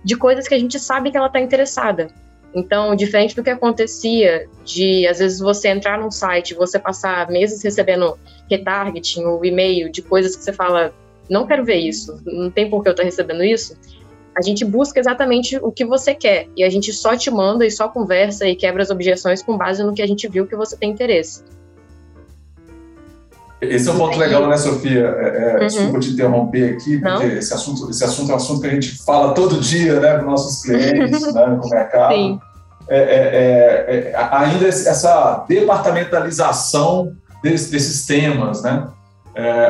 de 0.02 0.16
coisas 0.16 0.48
que 0.48 0.56
a 0.56 0.58
gente 0.58 0.80
sabe 0.80 1.12
que 1.12 1.18
ela 1.18 1.28
está 1.28 1.42
interessada. 1.42 2.08
Então, 2.56 2.96
diferente 2.96 3.36
do 3.36 3.44
que 3.44 3.50
acontecia 3.50 4.48
de, 4.64 5.06
às 5.06 5.20
vezes, 5.20 5.40
você 5.40 5.68
entrar 5.68 6.00
num 6.00 6.10
site, 6.10 6.54
você 6.54 6.80
passar 6.80 7.30
meses 7.30 7.62
recebendo 7.62 8.18
retargeting 8.50 9.26
ou 9.26 9.44
e-mail 9.44 9.92
de 9.92 10.02
coisas 10.02 10.38
que 10.38 10.44
você 10.44 10.54
fala, 10.54 10.94
não 11.30 11.46
quero 11.46 11.66
ver 11.66 11.76
isso, 11.76 12.18
não 12.26 12.50
tem 12.50 12.70
por 12.70 12.82
que 12.82 12.88
eu 12.88 12.92
estar 12.92 13.04
recebendo 13.04 13.44
isso, 13.44 13.78
a 14.36 14.42
gente 14.42 14.64
busca 14.64 15.00
exatamente 15.00 15.58
o 15.58 15.72
que 15.72 15.86
você 15.86 16.14
quer 16.14 16.48
e 16.56 16.64
a 16.64 16.70
gente 16.70 16.94
só 16.94 17.16
te 17.16 17.30
manda 17.30 17.66
e 17.66 17.72
só 17.72 17.88
conversa 17.88 18.48
e 18.48 18.56
quebra 18.56 18.82
as 18.82 18.90
objeções 18.90 19.42
com 19.42 19.58
base 19.58 19.84
no 19.84 19.94
que 19.94 20.02
a 20.02 20.08
gente 20.08 20.28
viu 20.28 20.48
que 20.48 20.56
você 20.56 20.78
tem 20.78 20.92
interesse. 20.92 21.44
Esse 23.62 23.90
é 23.90 23.92
um 23.92 23.98
ponto 23.98 24.18
legal, 24.18 24.48
né, 24.48 24.56
Sofia? 24.56 25.06
É, 25.20 25.38
é, 25.38 25.54
uhum. 25.54 25.68
Desculpa 25.68 26.00
te 26.00 26.10
interromper 26.12 26.74
aqui, 26.76 26.98
porque 26.98 27.26
esse 27.26 27.54
assunto, 27.54 27.90
esse 27.90 28.04
assunto 28.06 28.32
é 28.32 28.34
um 28.34 28.38
assunto 28.38 28.62
que 28.62 28.68
a 28.68 28.72
gente 28.72 29.04
fala 29.04 29.34
todo 29.34 29.60
dia, 29.60 30.00
né, 30.00 30.14
para 30.14 30.24
nossos 30.24 30.62
clientes, 30.62 31.22
né, 31.34 31.46
no 31.48 31.70
mercado. 31.70 32.14
Sim. 32.14 32.40
É, 32.88 32.98
é, 32.98 34.12
é, 34.12 34.16
ainda 34.32 34.68
essa 34.68 35.46
departamentalização 35.48 37.14
desse, 37.44 37.70
desses 37.70 38.06
temas, 38.06 38.64
né? 38.64 38.88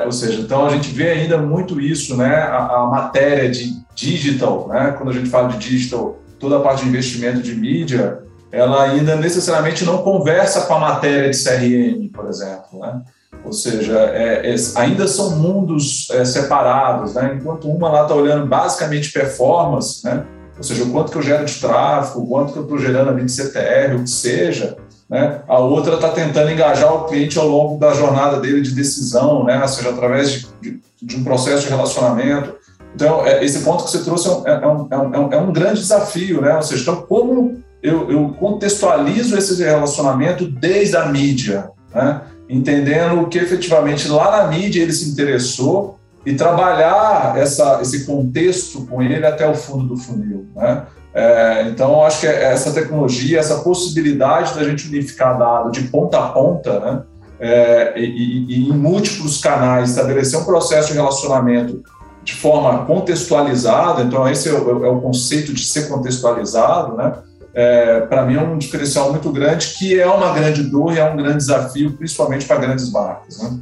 Ou 0.06 0.12
seja, 0.12 0.40
então 0.40 0.66
a 0.66 0.70
gente 0.70 0.90
vê 0.90 1.12
ainda 1.12 1.38
muito 1.38 1.82
isso, 1.82 2.16
né? 2.16 2.34
A, 2.38 2.76
a, 2.76 2.88
matéria 2.88 3.50
de 3.50 3.74
digital, 4.00 4.68
né? 4.68 4.96
Quando 4.98 5.10
a 5.10 5.14
gente 5.14 5.30
fala 5.30 5.50
de 5.50 5.58
digital, 5.58 6.18
toda 6.40 6.58
a 6.58 6.62
parte 6.62 6.84
de 6.84 6.90
investimento 6.90 7.42
de 7.42 7.54
mídia, 7.56 8.20
ela 8.52 8.84
ainda 8.84 9.16
necessariamente 9.16 9.86
não 9.86 10.00
conversa 10.00 10.62
com 10.62 10.74
a 10.74 10.80
matéria 10.80 11.30
de 11.30 11.38
CRM, 11.38 12.10
por 12.10 12.28
exemplo, 12.28 12.80
né? 12.80 13.02
Ou 13.44 13.54
seja, 13.54 13.98
é, 14.14 14.54
é, 14.54 14.56
ainda 14.76 15.08
são 15.08 15.38
mundos 15.38 16.10
é, 16.12 16.26
separados, 16.26 17.14
né? 17.14 17.38
Enquanto 17.40 17.70
uma 17.70 17.90
lá 17.90 18.04
está 18.04 18.16
olhando 18.16 18.46
basicamente 18.48 19.12
performance, 19.12 20.04
né? 20.04 20.26
Ou 20.58 20.64
seja, 20.64 20.84
o 20.84 20.92
quanto 20.92 21.12
que 21.12 21.18
eu 21.18 21.22
gero 21.22 21.46
de 21.46 21.56
tráfego, 21.56 22.22
o 22.22 22.28
quanto 22.28 22.52
que 22.52 22.60
eu 22.60 22.64
estou 22.64 22.78
gerando 22.78 23.12
ali 23.12 23.24
de 23.24 23.32
CTR, 23.32 23.96
o 23.96 24.04
que 24.04 24.10
seja, 24.10 24.78
né? 25.10 25.42
A 25.48 25.58
outra 25.58 25.96
está 25.96 26.10
tentando 26.10 26.52
engajar 26.52 26.94
o 26.94 27.06
cliente 27.06 27.40
ao 27.40 27.48
longo 27.48 27.80
da 27.80 27.94
jornada 27.94 28.40
dele 28.40 28.62
de 28.62 28.72
decisão, 28.72 29.44
né? 29.44 29.60
ou 29.60 29.68
seja, 29.68 29.90
através 29.90 30.32
de, 30.32 30.48
de, 30.62 30.82
de 31.02 31.16
um 31.16 31.24
processo 31.24 31.64
de 31.64 31.70
relacionamento. 31.70 32.59
Então, 33.00 33.26
é, 33.26 33.46
esse 33.46 33.62
ponto 33.62 33.86
que 33.86 33.92
você 33.92 34.04
trouxe 34.04 34.28
é, 34.28 34.52
é 34.52 34.68
um, 34.68 34.88
é 34.92 34.98
um, 34.98 35.34
é 35.34 35.38
um 35.38 35.54
grande 35.54 35.80
desafio, 35.80 36.42
né? 36.42 36.54
ou 36.58 36.62
seja, 36.62 36.82
então, 36.82 36.98
como 37.04 37.64
eu, 37.82 38.12
eu 38.12 38.36
contextualizo 38.38 39.38
esse 39.38 39.64
relacionamento 39.64 40.46
desde 40.46 40.98
a 40.98 41.06
mídia, 41.06 41.72
né? 41.96 42.24
entendendo 42.50 43.26
que 43.28 43.38
efetivamente 43.38 44.10
lá 44.10 44.32
na 44.32 44.48
mídia 44.48 44.82
ele 44.82 44.92
se 44.92 45.10
interessou 45.10 45.98
e 46.26 46.34
trabalhar 46.34 47.36
essa, 47.38 47.80
esse 47.82 48.06
contexto 48.06 48.86
com 48.86 49.02
ele 49.02 49.26
até 49.26 49.50
o 49.50 49.56
fundo 49.56 49.88
do 49.88 49.96
funil. 49.96 50.48
Né? 50.54 50.84
É, 51.14 51.70
então, 51.70 52.04
acho 52.04 52.20
que 52.20 52.28
essa 52.28 52.74
tecnologia, 52.74 53.40
essa 53.40 53.60
possibilidade 53.60 54.54
da 54.56 54.64
gente 54.66 54.90
unificar 54.90 55.40
dado 55.40 55.72
de 55.72 55.84
ponta 55.84 56.20
a 56.20 56.28
ponta, 56.34 56.80
né, 56.82 57.02
é, 57.40 57.94
e, 57.98 58.46
e, 58.50 58.70
em 58.70 58.74
múltiplos 58.74 59.38
canais, 59.38 59.92
estabelecer 59.92 60.38
um 60.38 60.44
processo 60.44 60.90
de 60.90 60.96
relacionamento 60.96 61.82
de 62.30 62.36
forma 62.36 62.86
contextualizada, 62.86 64.04
então 64.04 64.30
esse 64.30 64.50
é 64.50 64.54
o, 64.54 64.86
é 64.86 64.90
o 64.90 65.02
conceito 65.02 65.52
de 65.52 65.66
ser 65.66 65.90
contextualizado, 65.90 66.96
né, 66.96 67.14
é, 67.56 68.02
para 68.02 68.24
mim 68.24 68.36
é 68.36 68.40
um 68.40 68.58
diferencial 68.58 69.12
muito 69.12 69.32
grande, 69.32 69.74
que 69.78 70.00
é 70.00 70.06
uma 70.06 70.32
grande 70.32 70.62
dor 70.64 70.94
e 70.94 71.00
é 71.00 71.10
um 71.10 71.18
grande 71.18 71.38
desafio, 71.38 71.98
principalmente 71.98 72.46
para 72.46 72.58
grandes 72.58 72.92
marcas. 72.92 73.42
Né? 73.42 73.60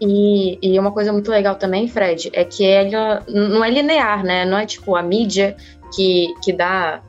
E, 0.00 0.58
e, 0.60 0.78
uma 0.78 0.90
coisa 0.90 1.12
muito 1.12 1.30
legal 1.30 1.54
também, 1.54 1.86
Fred, 1.86 2.30
é 2.32 2.44
que 2.44 2.66
ela 2.66 3.22
não 3.28 3.64
é 3.64 3.70
linear, 3.70 4.24
né? 4.24 4.44
Não 4.46 4.58
é 4.58 4.66
tipo 4.66 4.96
a 4.96 5.02
mídia 5.02 5.54
que, 5.94 6.34
que 6.42 6.52
dá 6.52 7.02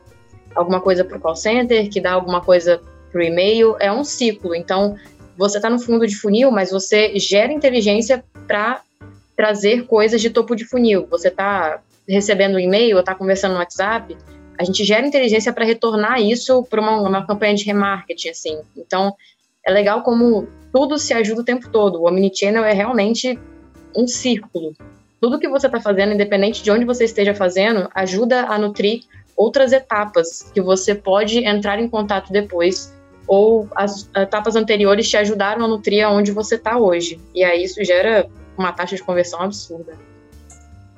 alguma 0.54 0.80
coisa 0.80 1.04
para 1.04 1.18
o 1.18 1.22
call 1.22 1.36
center, 1.36 1.90
que 1.90 2.00
dá 2.00 2.12
alguma 2.12 2.42
coisa 2.42 2.82
para 3.12 3.20
o 3.20 3.24
e-mail, 3.24 3.78
é 3.80 3.92
um 3.92 4.04
ciclo. 4.04 4.54
Então, 4.54 4.96
você 5.38 5.58
está 5.58 5.70
no 5.70 5.80
fundo 5.80 6.06
de 6.06 6.16
funil, 6.16 6.52
mas 6.52 6.70
você 6.70 7.18
gera 7.18 7.52
inteligência 7.52 8.24
para 8.46 8.82
trazer 9.42 9.88
coisas 9.88 10.22
de 10.22 10.30
topo 10.30 10.56
de 10.56 10.64
funil. 10.66 11.08
Você 11.10 11.30
está 11.30 11.82
recebendo 12.08 12.58
um 12.58 12.60
e-mail, 12.60 13.00
está 13.00 13.16
conversando 13.16 13.54
no 13.54 13.58
WhatsApp, 13.58 14.16
a 14.56 14.64
gente 14.64 14.84
gera 14.84 15.04
inteligência 15.04 15.52
para 15.52 15.66
retornar 15.66 16.22
isso 16.22 16.64
para 16.70 16.80
uma, 16.80 17.02
uma 17.02 17.26
campanha 17.26 17.56
de 17.56 17.66
remarketing, 17.66 18.30
assim. 18.30 18.60
Então, 18.78 19.16
é 19.66 19.72
legal 19.72 20.04
como 20.04 20.48
tudo 20.72 21.00
se 21.00 21.12
ajuda 21.12 21.42
o 21.42 21.44
tempo 21.44 21.68
todo. 21.70 22.00
O 22.00 22.08
Omnichannel 22.08 22.64
é 22.64 22.72
realmente 22.72 23.40
um 23.98 24.06
círculo. 24.06 24.76
Tudo 25.20 25.40
que 25.40 25.50
você 25.50 25.66
está 25.66 25.82
fazendo, 25.82 26.14
independente 26.14 26.62
de 26.62 26.70
onde 26.70 26.86
você 26.86 27.06
esteja 27.06 27.34
fazendo, 27.34 27.90
ajuda 27.96 28.42
a 28.46 28.60
nutrir 28.60 29.02
outras 29.36 29.74
etapas 29.74 30.52
que 30.54 30.62
você 30.62 30.94
pode 30.94 31.44
entrar 31.44 31.80
em 31.80 31.90
contato 31.90 32.32
depois 32.32 32.94
ou 33.26 33.68
as 33.76 34.08
etapas 34.16 34.56
anteriores 34.56 35.10
te 35.10 35.18
ajudaram 35.18 35.66
a 35.66 35.68
nutrir 35.68 36.06
aonde 36.06 36.32
você 36.32 36.56
está 36.56 36.78
hoje. 36.78 37.20
E 37.34 37.44
aí 37.44 37.64
isso 37.64 37.84
gera 37.84 38.30
uma 38.62 38.72
taxa 38.72 38.96
de 38.96 39.04
conversão 39.04 39.42
absurda. 39.42 39.94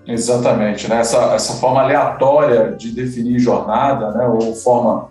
Exatamente, 0.06 0.90
né? 0.90 1.00
essa, 1.00 1.34
essa 1.34 1.54
forma 1.54 1.82
aleatória 1.82 2.74
de 2.74 2.92
definir 2.92 3.40
jornada, 3.40 4.12
né? 4.12 4.28
ou 4.28 4.54
forma 4.54 5.10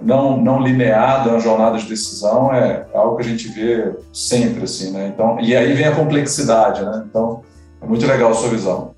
não, 0.00 0.36
não 0.36 0.60
linear 0.60 1.26
uma 1.28 1.38
jornada 1.38 1.78
de 1.78 1.86
decisão 1.86 2.52
é 2.52 2.84
algo 2.92 3.16
que 3.16 3.22
a 3.22 3.28
gente 3.28 3.48
vê 3.48 3.94
sempre, 4.12 4.64
assim, 4.64 4.90
né? 4.90 5.12
Então, 5.14 5.38
e 5.40 5.56
aí 5.56 5.72
vem 5.74 5.86
a 5.86 5.94
complexidade, 5.94 6.84
né? 6.84 7.04
Então, 7.08 7.42
é 7.80 7.86
muito 7.86 8.04
legal 8.04 8.32
a 8.32 8.34
sua 8.34 8.48
visão. 8.48 8.94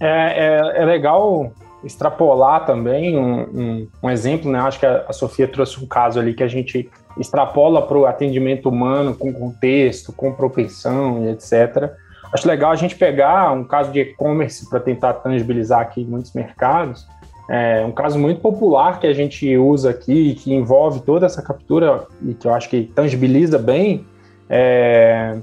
É, 0.00 0.08
é, 0.08 0.82
é 0.82 0.84
legal 0.84 1.52
extrapolar 1.84 2.66
também 2.66 3.16
um, 3.16 3.40
um, 3.40 3.88
um, 4.02 4.10
exemplo, 4.10 4.50
né? 4.50 4.58
Acho 4.60 4.78
que 4.78 4.86
a, 4.86 5.04
a 5.08 5.12
Sofia 5.12 5.48
trouxe 5.48 5.82
um 5.82 5.86
caso 5.86 6.20
ali 6.20 6.34
que 6.34 6.42
a 6.42 6.48
gente 6.48 6.90
extrapola 7.18 7.86
para 7.86 7.98
o 7.98 8.06
atendimento 8.06 8.68
humano 8.68 9.14
com 9.14 9.32
contexto, 9.32 10.12
com 10.12 10.32
propensão 10.32 11.24
e 11.24 11.30
etc. 11.30 11.90
Acho 12.32 12.46
legal 12.46 12.70
a 12.70 12.76
gente 12.76 12.94
pegar 12.94 13.50
um 13.52 13.64
caso 13.64 13.90
de 13.90 14.00
e-commerce 14.00 14.68
para 14.68 14.78
tentar 14.78 15.14
tangibilizar 15.14 15.80
aqui 15.80 16.04
muitos 16.04 16.32
mercados. 16.32 17.06
É 17.48 17.84
um 17.84 17.90
caso 17.90 18.16
muito 18.16 18.40
popular 18.40 19.00
que 19.00 19.08
a 19.08 19.12
gente 19.12 19.56
usa 19.56 19.90
aqui, 19.90 20.34
que 20.36 20.54
envolve 20.54 21.00
toda 21.00 21.26
essa 21.26 21.42
captura 21.42 22.06
e 22.22 22.32
que 22.32 22.46
eu 22.46 22.54
acho 22.54 22.68
que 22.68 22.84
tangibiliza 22.94 23.58
bem, 23.58 24.06
é, 24.48 25.36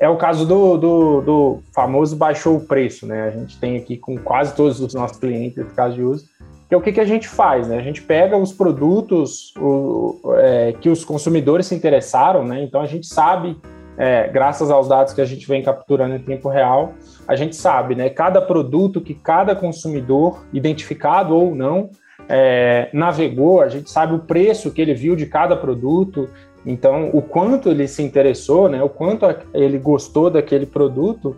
é 0.00 0.08
o 0.08 0.16
caso 0.16 0.46
do, 0.46 0.78
do, 0.78 1.20
do, 1.20 1.58
famoso 1.74 2.16
baixou 2.16 2.56
o 2.56 2.66
preço, 2.66 3.06
né? 3.06 3.24
A 3.24 3.30
gente 3.30 3.60
tem 3.60 3.76
aqui 3.76 3.98
com 3.98 4.16
quase 4.16 4.54
todos 4.56 4.80
os 4.80 4.94
nossos 4.94 5.18
clientes 5.18 5.58
esse 5.58 5.74
caso 5.74 5.94
de 5.94 6.02
uso. 6.02 6.24
Que 6.66 6.74
é 6.74 6.78
o 6.78 6.80
que, 6.80 6.90
que 6.90 7.00
a 7.00 7.04
gente 7.04 7.28
faz, 7.28 7.68
né? 7.68 7.78
A 7.78 7.82
gente 7.82 8.00
pega 8.00 8.36
os 8.36 8.50
produtos 8.50 9.52
o, 9.58 10.18
é, 10.38 10.72
que 10.80 10.88
os 10.88 11.04
consumidores 11.04 11.66
se 11.66 11.74
interessaram, 11.74 12.44
né? 12.44 12.62
Então 12.62 12.80
a 12.80 12.86
gente 12.86 13.06
sabe 13.06 13.60
é, 13.98 14.28
graças 14.28 14.70
aos 14.70 14.88
dados 14.88 15.12
que 15.12 15.20
a 15.20 15.26
gente 15.26 15.46
vem 15.46 15.62
capturando 15.62 16.14
em 16.14 16.20
tempo 16.20 16.48
real, 16.48 16.94
a 17.28 17.36
gente 17.36 17.54
sabe, 17.54 17.94
né, 17.94 18.08
cada 18.08 18.40
produto 18.40 18.98
que 18.98 19.12
cada 19.12 19.54
consumidor, 19.54 20.46
identificado 20.54 21.36
ou 21.36 21.54
não, 21.54 21.90
é, 22.26 22.88
navegou, 22.92 23.60
a 23.60 23.68
gente 23.68 23.90
sabe 23.90 24.14
o 24.14 24.20
preço 24.20 24.70
que 24.70 24.80
ele 24.80 24.94
viu 24.94 25.14
de 25.14 25.26
cada 25.26 25.54
produto, 25.54 26.30
então 26.64 27.10
o 27.12 27.22
quanto 27.22 27.70
ele 27.70 27.88
se 27.88 28.02
interessou, 28.02 28.68
né, 28.68 28.82
o 28.82 28.88
quanto 28.88 29.26
ele 29.54 29.78
gostou 29.78 30.30
daquele 30.30 30.66
produto. 30.66 31.36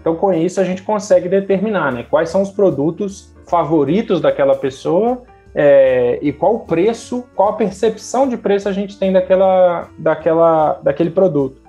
Então, 0.00 0.16
com 0.16 0.32
isso, 0.32 0.60
a 0.60 0.64
gente 0.64 0.82
consegue 0.82 1.28
determinar 1.28 1.90
né, 1.90 2.04
quais 2.08 2.28
são 2.28 2.42
os 2.42 2.50
produtos 2.50 3.32
favoritos 3.46 4.20
daquela 4.20 4.54
pessoa 4.54 5.22
é, 5.54 6.18
e 6.20 6.32
qual 6.32 6.56
o 6.56 6.60
preço, 6.60 7.24
qual 7.34 7.50
a 7.50 7.52
percepção 7.54 8.28
de 8.28 8.36
preço 8.36 8.68
a 8.68 8.72
gente 8.72 8.98
tem 8.98 9.12
daquela, 9.12 9.88
daquela, 9.96 10.80
daquele 10.82 11.10
produto. 11.10 11.62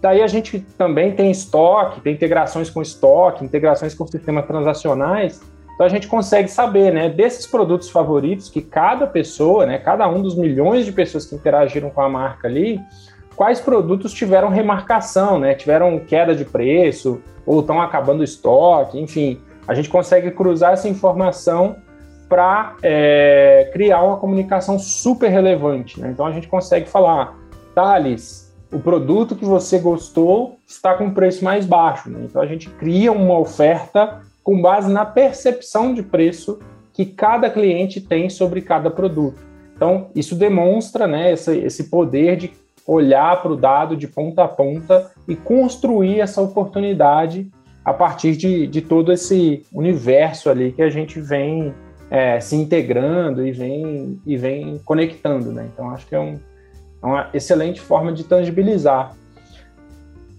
Daí 0.00 0.22
a 0.22 0.26
gente 0.26 0.60
também 0.78 1.12
tem 1.12 1.30
estoque, 1.30 2.00
tem 2.00 2.14
integrações 2.14 2.70
com 2.70 2.80
estoque, 2.80 3.44
integrações 3.44 3.94
com 3.94 4.06
sistemas 4.06 4.46
transacionais. 4.46 5.40
Então 5.76 5.86
a 5.86 5.90
gente 5.90 6.08
consegue 6.08 6.48
saber, 6.48 6.90
né, 6.90 7.10
desses 7.10 7.46
produtos 7.46 7.90
favoritos 7.90 8.48
que 8.48 8.62
cada 8.62 9.06
pessoa, 9.06 9.66
né, 9.66 9.76
cada 9.76 10.08
um 10.08 10.22
dos 10.22 10.34
milhões 10.34 10.86
de 10.86 10.90
pessoas 10.90 11.26
que 11.26 11.34
interagiram 11.34 11.90
com 11.90 12.00
a 12.00 12.08
marca 12.08 12.48
ali, 12.48 12.80
quais 13.36 13.60
produtos 13.60 14.14
tiveram 14.14 14.48
remarcação, 14.48 15.38
né, 15.38 15.54
tiveram 15.54 15.98
queda 15.98 16.34
de 16.34 16.46
preço 16.46 17.20
ou 17.44 17.60
estão 17.60 17.80
acabando 17.80 18.20
o 18.20 18.24
estoque, 18.24 18.98
enfim, 18.98 19.38
a 19.68 19.74
gente 19.74 19.90
consegue 19.90 20.30
cruzar 20.30 20.72
essa 20.72 20.88
informação 20.88 21.76
para 22.26 22.74
é, 22.82 23.68
criar 23.70 24.02
uma 24.02 24.16
comunicação 24.16 24.78
super 24.78 25.28
relevante. 25.28 26.00
Né? 26.00 26.10
Então 26.10 26.24
a 26.24 26.32
gente 26.32 26.48
consegue 26.48 26.88
falar, 26.88 27.36
Thales, 27.74 28.52
o 28.72 28.80
produto 28.80 29.36
que 29.36 29.44
você 29.44 29.78
gostou 29.78 30.58
está 30.66 30.94
com 30.94 31.10
preço 31.10 31.44
mais 31.44 31.66
baixo. 31.66 32.10
Né? 32.10 32.20
Então 32.24 32.40
a 32.40 32.46
gente 32.46 32.68
cria 32.70 33.12
uma 33.12 33.38
oferta 33.38 34.22
com 34.46 34.62
base 34.62 34.92
na 34.92 35.04
percepção 35.04 35.92
de 35.92 36.04
preço 36.04 36.60
que 36.92 37.04
cada 37.04 37.50
cliente 37.50 38.00
tem 38.00 38.30
sobre 38.30 38.62
cada 38.62 38.88
produto. 38.88 39.44
Então 39.74 40.06
isso 40.14 40.36
demonstra 40.36 41.08
né, 41.08 41.32
esse, 41.32 41.58
esse 41.58 41.90
poder 41.90 42.36
de 42.36 42.52
olhar 42.86 43.42
para 43.42 43.50
o 43.50 43.56
dado 43.56 43.96
de 43.96 44.06
ponta 44.06 44.44
a 44.44 44.48
ponta 44.48 45.10
e 45.26 45.34
construir 45.34 46.20
essa 46.20 46.40
oportunidade 46.40 47.50
a 47.84 47.92
partir 47.92 48.36
de, 48.36 48.68
de 48.68 48.80
todo 48.80 49.12
esse 49.12 49.64
universo 49.72 50.48
ali 50.48 50.70
que 50.70 50.82
a 50.82 50.90
gente 50.90 51.20
vem 51.20 51.74
é, 52.08 52.38
se 52.38 52.54
integrando 52.54 53.44
e 53.44 53.50
vem, 53.50 54.20
e 54.24 54.36
vem 54.36 54.80
conectando. 54.84 55.50
Né? 55.50 55.68
Então 55.74 55.90
acho 55.90 56.06
que 56.06 56.14
é 56.14 56.20
um, 56.20 56.38
é 57.02 57.06
uma 57.06 57.30
excelente 57.34 57.80
forma 57.80 58.12
de 58.12 58.22
tangibilizar. 58.22 59.12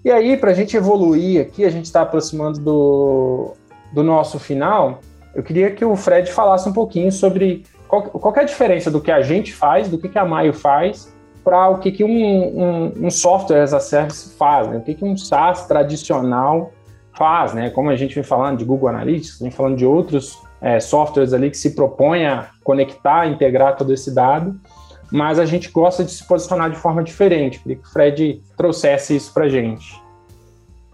E 0.06 0.10
aí, 0.10 0.38
para 0.38 0.52
a 0.52 0.54
gente 0.54 0.78
evoluir 0.78 1.42
aqui, 1.42 1.66
a 1.66 1.70
gente 1.70 1.84
está 1.84 2.04
aproximando 2.04 2.62
do, 2.62 3.54
do 3.92 4.04
nosso 4.04 4.40
final, 4.40 5.00
eu 5.34 5.44
queria 5.44 5.72
que 5.72 5.86
o 5.86 5.96
Fred 5.96 6.32
falasse 6.32 6.68
um 6.68 6.74
pouquinho 6.74 7.12
sobre 7.12 7.64
qual, 7.88 8.04
qual 8.04 8.36
é 8.36 8.42
a 8.42 8.44
diferença 8.44 8.92
do 8.92 9.02
que 9.02 9.12
a 9.12 9.22
gente 9.22 9.54
faz, 9.54 9.90
do 9.90 9.98
que, 9.98 10.10
que 10.10 10.18
a 10.18 10.26
Maio 10.26 10.54
faz, 10.54 11.14
para 11.44 11.70
o 11.70 11.80
que, 11.80 11.92
que 11.92 12.04
um, 12.04 12.10
um, 12.10 12.94
um, 13.06 13.10
software 13.10 13.62
as 13.62 13.74
a 13.74 13.80
service 13.80 14.36
faz, 14.36 14.68
né? 14.68 14.78
o 14.78 14.82
que, 14.82 14.94
que 14.94 15.06
um 15.06 15.16
SaaS 15.16 15.66
tradicional 15.66 16.74
faz, 17.18 17.54
né? 17.54 17.70
como 17.70 17.90
a 17.90 17.96
gente 17.96 18.14
vem 18.14 18.24
falando 18.24 18.58
de 18.58 18.66
Google 18.66 18.90
Analytics, 18.90 19.40
vem 19.40 19.52
falando 19.52 19.78
de 19.78 19.86
outros 19.86 20.42
é, 20.62 20.80
softwares 20.80 21.34
ali 21.34 21.50
que 21.50 21.58
se 21.58 21.74
propõem 21.74 22.28
a 22.28 22.50
conectar, 22.64 23.28
integrar 23.28 23.78
todo 23.78 23.94
esse 23.94 24.14
dado 24.14 24.60
mas 25.12 25.40
a 25.40 25.46
gente 25.46 25.72
gosta 25.72 26.04
de 26.04 26.12
se 26.12 26.24
posicionar 26.26 26.70
de 26.70 26.76
forma 26.76 27.04
diferente. 27.04 27.60
Queria 27.60 27.78
que 27.78 27.88
o 27.88 27.92
Fred 27.92 28.42
trouxesse 28.56 29.16
isso 29.16 29.34
para 29.34 29.46
a 29.46 29.50
gente. 29.50 30.02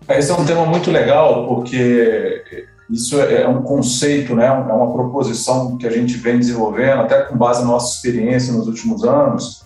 Esse 0.07 0.31
é 0.31 0.33
um 0.33 0.45
tema 0.45 0.65
muito 0.65 0.91
legal, 0.91 1.47
porque 1.47 2.65
isso 2.89 3.19
é 3.19 3.47
um 3.47 3.61
conceito, 3.61 4.35
né? 4.35 4.45
é 4.45 4.51
uma 4.51 4.91
proposição 4.91 5.77
que 5.77 5.87
a 5.87 5.91
gente 5.91 6.15
vem 6.17 6.37
desenvolvendo, 6.37 7.01
até 7.01 7.21
com 7.21 7.37
base 7.37 7.61
na 7.61 7.67
nossa 7.67 7.95
experiência 7.95 8.53
nos 8.53 8.67
últimos 8.67 9.03
anos. 9.03 9.63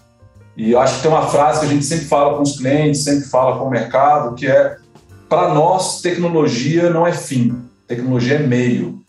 E 0.55 0.75
acho 0.75 0.95
que 0.95 1.01
tem 1.03 1.11
uma 1.11 1.27
frase 1.27 1.59
que 1.59 1.65
a 1.65 1.69
gente 1.69 1.85
sempre 1.85 2.05
fala 2.05 2.35
com 2.35 2.43
os 2.43 2.57
clientes, 2.57 3.03
sempre 3.03 3.25
fala 3.27 3.59
com 3.59 3.65
o 3.65 3.69
mercado, 3.69 4.35
que 4.35 4.47
é: 4.47 4.77
para 5.29 5.53
nós, 5.53 6.01
tecnologia 6.01 6.89
não 6.89 7.05
é 7.05 7.11
fim, 7.11 7.55
tecnologia 7.87 8.35
é 8.35 8.39
meio. 8.39 8.99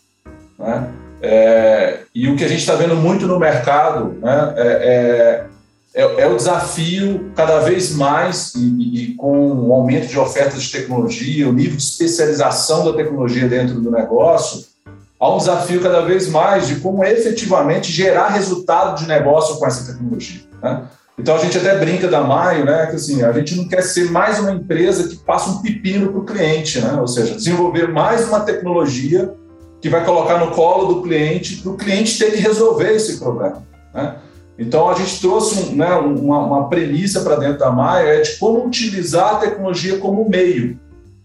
Né? 0.57 0.87
É, 1.21 1.99
e 2.13 2.29
o 2.29 2.35
que 2.35 2.43
a 2.43 2.47
gente 2.47 2.59
está 2.59 2.75
vendo 2.75 2.95
muito 2.95 3.27
no 3.27 3.39
mercado 3.39 4.15
né, 4.21 4.53
é, 4.55 4.67
é, 4.67 5.45
é, 5.93 6.27
o 6.27 6.35
desafio 6.35 7.31
cada 7.35 7.59
vez 7.59 7.95
mais, 7.95 8.53
e, 8.55 9.11
e, 9.11 9.15
com 9.15 9.51
o 9.51 9.73
aumento 9.73 10.07
de 10.07 10.19
ofertas 10.19 10.63
de 10.63 10.71
tecnologia, 10.71 11.49
o 11.49 11.53
nível 11.53 11.77
de 11.77 11.83
especialização 11.83 12.85
da 12.85 12.93
tecnologia 12.93 13.47
dentro 13.47 13.81
do 13.81 13.89
negócio, 13.89 14.65
há 15.19 15.33
um 15.33 15.37
desafio 15.37 15.81
cada 15.81 16.01
vez 16.01 16.29
mais 16.29 16.67
de 16.67 16.75
como 16.75 17.03
efetivamente 17.03 17.91
gerar 17.91 18.29
resultado 18.29 18.99
de 18.99 19.07
negócio 19.07 19.57
com 19.57 19.65
essa 19.65 19.91
tecnologia. 19.91 20.41
Né? 20.61 20.83
Então 21.17 21.35
a 21.35 21.39
gente 21.39 21.57
até 21.57 21.77
brinca 21.77 22.07
da 22.07 22.21
Maio, 22.21 22.63
né? 22.63 22.85
Que 22.85 22.95
assim, 22.95 23.21
a 23.23 23.31
gente 23.33 23.55
não 23.55 23.67
quer 23.67 23.81
ser 23.81 24.09
mais 24.09 24.39
uma 24.39 24.51
empresa 24.51 25.09
que 25.09 25.17
passa 25.17 25.49
um 25.49 25.61
pepino 25.61 26.11
para 26.11 26.19
o 26.21 26.25
cliente, 26.25 26.79
né? 26.79 26.93
Ou 26.93 27.07
seja, 27.09 27.35
desenvolver 27.35 27.89
mais 27.89 28.25
uma 28.25 28.39
tecnologia 28.39 29.33
que 29.81 29.89
vai 29.89 30.05
colocar 30.05 30.37
no 30.37 30.51
colo 30.51 30.93
do 30.93 31.01
cliente, 31.01 31.57
para 31.57 31.71
o 31.71 31.77
cliente 31.77 32.17
ter 32.17 32.31
que 32.31 32.37
resolver 32.37 32.93
esse 32.93 33.17
problema. 33.17 33.67
Né? 33.93 34.15
Então, 34.59 34.89
a 34.89 34.93
gente 34.93 35.21
trouxe 35.21 35.73
né, 35.73 35.89
uma, 35.95 36.39
uma 36.39 36.67
premissa 36.67 37.21
para 37.21 37.37
dentro 37.37 37.59
da 37.59 37.71
Maia 37.71 38.09
é 38.09 38.21
de 38.21 38.35
como 38.35 38.65
utilizar 38.65 39.35
a 39.35 39.37
tecnologia 39.37 39.97
como 39.99 40.29
meio, 40.29 40.77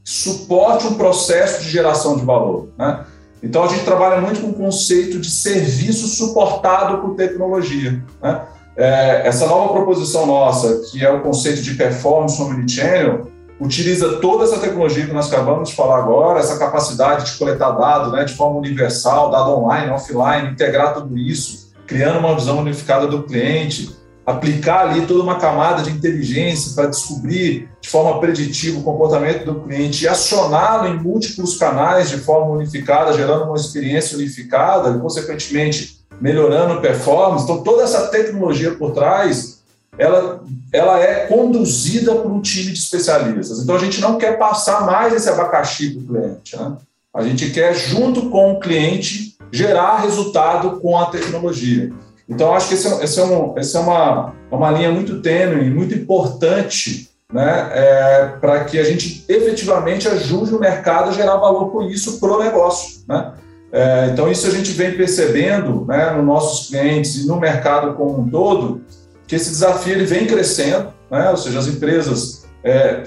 suporte 0.04 0.86
um 0.86 0.94
processo 0.94 1.64
de 1.64 1.68
geração 1.68 2.16
de 2.16 2.24
valor. 2.24 2.68
Né? 2.78 3.04
Então, 3.42 3.64
a 3.64 3.66
gente 3.66 3.84
trabalha 3.84 4.20
muito 4.20 4.40
com 4.40 4.50
o 4.50 4.54
conceito 4.54 5.18
de 5.18 5.28
serviço 5.28 6.06
suportado 6.06 6.98
por 6.98 7.16
tecnologia. 7.16 8.00
Né? 8.22 8.40
É, 8.76 9.26
essa 9.26 9.48
nova 9.48 9.72
proposição 9.72 10.26
nossa, 10.26 10.82
que 10.92 11.04
é 11.04 11.10
o 11.10 11.20
conceito 11.20 11.60
de 11.60 11.74
performance 11.74 12.40
omnichannel, 12.40 13.32
utiliza 13.58 14.16
toda 14.20 14.44
essa 14.44 14.58
tecnologia 14.58 15.06
que 15.06 15.12
nós 15.12 15.32
acabamos 15.32 15.70
de 15.70 15.74
falar 15.74 15.98
agora, 15.98 16.38
essa 16.38 16.56
capacidade 16.56 17.32
de 17.32 17.38
coletar 17.38 17.72
dados 17.72 18.12
né, 18.12 18.24
de 18.24 18.34
forma 18.34 18.58
universal, 18.58 19.30
dado 19.30 19.50
online, 19.50 19.90
offline, 19.90 20.50
integrar 20.52 20.94
tudo 20.94 21.18
isso, 21.18 21.63
criando 21.86 22.18
uma 22.18 22.34
visão 22.34 22.58
unificada 22.58 23.06
do 23.06 23.22
cliente, 23.24 23.94
aplicar 24.26 24.88
ali 24.88 25.06
toda 25.06 25.22
uma 25.22 25.38
camada 25.38 25.82
de 25.82 25.90
inteligência 25.90 26.74
para 26.74 26.88
descobrir 26.88 27.68
de 27.80 27.88
forma 27.88 28.18
preditiva 28.20 28.78
o 28.78 28.82
comportamento 28.82 29.44
do 29.44 29.60
cliente 29.60 30.04
e 30.04 30.08
acioná-lo 30.08 30.88
em 30.88 30.98
múltiplos 30.98 31.58
canais 31.58 32.08
de 32.08 32.16
forma 32.18 32.52
unificada, 32.52 33.12
gerando 33.12 33.44
uma 33.44 33.56
experiência 33.56 34.16
unificada 34.16 34.96
e, 34.96 34.98
consequentemente, 34.98 36.00
melhorando 36.20 36.80
performance. 36.80 37.44
Então, 37.44 37.62
toda 37.62 37.82
essa 37.82 38.06
tecnologia 38.06 38.72
por 38.72 38.92
trás, 38.92 39.62
ela, 39.98 40.42
ela 40.72 40.98
é 40.98 41.26
conduzida 41.26 42.14
por 42.14 42.30
um 42.30 42.40
time 42.40 42.72
de 42.72 42.78
especialistas. 42.78 43.60
Então, 43.60 43.76
a 43.76 43.78
gente 43.78 44.00
não 44.00 44.16
quer 44.16 44.38
passar 44.38 44.86
mais 44.86 45.12
esse 45.12 45.28
abacaxi 45.28 45.90
para 45.90 46.02
o 46.02 46.06
cliente. 46.06 46.56
Né? 46.56 46.76
A 47.12 47.22
gente 47.22 47.50
quer, 47.50 47.74
junto 47.74 48.30
com 48.30 48.52
o 48.52 48.60
cliente, 48.60 49.33
gerar 49.54 49.98
resultado 49.98 50.80
com 50.80 50.98
a 50.98 51.06
tecnologia. 51.06 51.92
Então, 52.28 52.52
acho 52.52 52.68
que 52.68 52.74
essa 52.74 53.00
é, 53.00 53.04
esse 53.04 53.20
é, 53.20 53.24
um, 53.24 53.54
esse 53.56 53.76
é 53.76 53.80
uma, 53.80 54.34
uma 54.50 54.70
linha 54.72 54.90
muito 54.90 55.22
tênue, 55.22 55.70
muito 55.70 55.94
importante, 55.94 57.08
né, 57.32 57.70
é, 57.72 58.26
para 58.40 58.64
que 58.64 58.78
a 58.80 58.82
gente 58.82 59.24
efetivamente 59.28 60.08
ajude 60.08 60.52
o 60.52 60.58
mercado 60.58 61.10
a 61.10 61.12
gerar 61.12 61.36
valor 61.36 61.70
com 61.70 61.82
isso 61.82 62.18
para 62.18 62.32
o 62.32 62.42
negócio. 62.42 63.04
Né? 63.06 63.32
É, 63.70 64.08
então, 64.12 64.28
isso 64.28 64.48
a 64.48 64.50
gente 64.50 64.72
vem 64.72 64.96
percebendo 64.96 65.84
né, 65.86 66.10
nos 66.10 66.24
nossos 66.24 66.68
clientes 66.68 67.14
e 67.16 67.26
no 67.28 67.38
mercado 67.38 67.94
como 67.94 68.22
um 68.22 68.28
todo, 68.28 68.82
que 69.24 69.36
esse 69.36 69.50
desafio 69.50 69.92
ele 69.92 70.04
vem 70.04 70.26
crescendo, 70.26 70.92
né? 71.08 71.30
ou 71.30 71.36
seja, 71.36 71.60
as 71.60 71.68
empresas 71.68 72.44
é, 72.64 73.04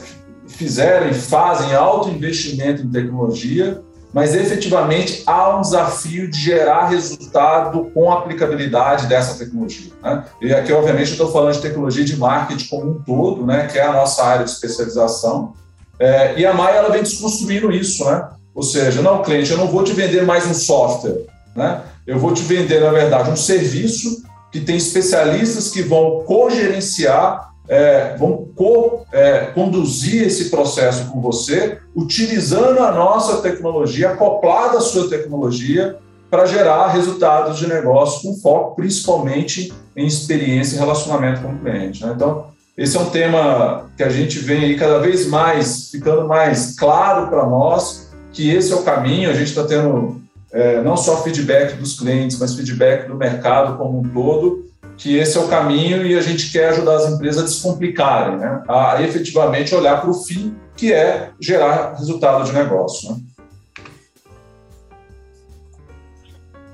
fizeram 0.48 1.10
e 1.10 1.14
fazem 1.14 1.76
alto 1.76 2.10
investimento 2.10 2.84
em 2.84 2.90
tecnologia, 2.90 3.82
mas 4.14 4.34
efetivamente 4.34 5.24
há 5.26 5.58
um 5.58 5.62
desafio 5.62 6.30
de 6.30 6.40
gerar 6.40 6.88
resultado 6.88 7.92
com 7.94 8.12
a 8.12 8.20
aplicabilidade 8.20 9.06
dessa 9.08 9.38
tecnologia. 9.38 9.92
Né? 10.02 10.24
E 10.42 10.54
aqui, 10.54 10.72
obviamente, 10.72 11.12
estou 11.12 11.32
falando 11.32 11.54
de 11.54 11.62
tecnologia 11.62 12.06
de 12.06 12.16
marketing 12.16 12.68
como 12.68 12.92
um 12.92 13.02
todo, 13.04 13.46
né? 13.46 13.68
que 13.68 13.78
é 13.78 13.84
a 13.84 13.94
nossa 13.94 14.24
área 14.24 14.46
de 14.46 14.52
especialização. 14.52 15.54
É, 16.00 16.40
e 16.40 16.46
a 16.46 16.54
Maia 16.54 16.78
ela 16.78 16.90
vem 16.90 17.04
desconstruindo 17.04 17.72
isso, 17.72 18.06
né? 18.06 18.30
Ou 18.54 18.64
seja, 18.64 19.02
não, 19.02 19.22
cliente, 19.22 19.52
eu 19.52 19.58
não 19.58 19.68
vou 19.68 19.84
te 19.84 19.94
vender 19.94 20.24
mais 20.26 20.46
um 20.46 20.54
software, 20.54 21.26
né? 21.56 21.82
Eu 22.06 22.20
vou 22.20 22.34
te 22.34 22.44
vender, 22.44 22.82
na 22.82 22.92
verdade, 22.92 23.30
um 23.30 23.36
serviço 23.36 24.24
que 24.52 24.62
tem 24.62 24.78
especialistas 24.78 25.70
que 25.70 25.82
vão 25.82 26.24
cogerenciar 26.24 27.50
é, 27.68 28.16
vão 28.18 28.48
co, 28.56 29.06
é, 29.12 29.48
conduzir 29.48 30.26
esse 30.26 30.50
processo 30.50 31.12
com 31.12 31.22
você, 31.22 31.80
utilizando 31.96 32.80
a 32.80 32.92
nossa 32.92 33.42
tecnologia, 33.42 34.12
acoplada 34.12 34.78
à 34.78 34.82
sua 34.82 35.10
tecnologia, 35.10 35.98
para 36.30 36.46
gerar 36.46 36.90
resultados 36.90 37.58
de 37.58 37.68
negócio 37.68 38.22
com 38.22 38.38
foco 38.38 38.76
principalmente 38.76 39.74
em 39.96 40.06
experiência 40.06 40.76
e 40.76 40.80
relacionamento 40.80 41.42
com 41.42 41.54
o 41.54 41.58
cliente. 41.58 42.06
Né? 42.06 42.12
Então, 42.16 42.48
esse 42.78 42.96
é 42.96 43.00
um 43.00 43.10
tema 43.10 43.90
que 43.96 44.04
a 44.04 44.10
gente 44.10 44.38
vem 44.40 44.66
aí 44.66 44.78
cada 44.78 45.00
vez 45.00 45.28
mais 45.28 45.90
ficando 45.90 46.28
mais 46.28 46.76
claro 46.78 47.28
para 47.28 47.46
nós 47.46 48.12
que 48.32 48.52
esse 48.52 48.72
é 48.72 48.76
o 48.76 48.84
caminho. 48.84 49.30
A 49.30 49.34
gente 49.34 49.48
está 49.48 49.64
tendo 49.64 50.22
é, 50.52 50.82
não 50.84 50.96
só 50.96 51.24
feedback 51.24 51.76
dos 51.76 51.98
clientes, 51.98 52.38
mas 52.38 52.54
feedback 52.54 53.08
do 53.08 53.16
mercado 53.16 53.78
como 53.78 54.00
um 54.00 54.04
todo 54.04 54.66
que 54.98 55.16
esse 55.16 55.38
é 55.38 55.42
o 55.42 55.48
caminho 55.48 56.06
e 56.06 56.18
a 56.18 56.22
gente 56.22 56.52
quer 56.52 56.70
ajudar 56.70 56.96
as 56.96 57.14
empresas 57.14 57.44
a 57.44 57.46
descomplicarem, 57.46 58.38
né? 58.38 58.64
a 58.68 59.02
efetivamente 59.02 59.74
olhar 59.76 60.02
para 60.02 60.10
o 60.10 60.14
fim, 60.14 60.56
que 60.76 60.92
é 60.92 61.30
gerar 61.40 61.94
resultado 61.94 62.44
de 62.44 62.52
negócio. 62.52 63.12
Né? 63.12 63.18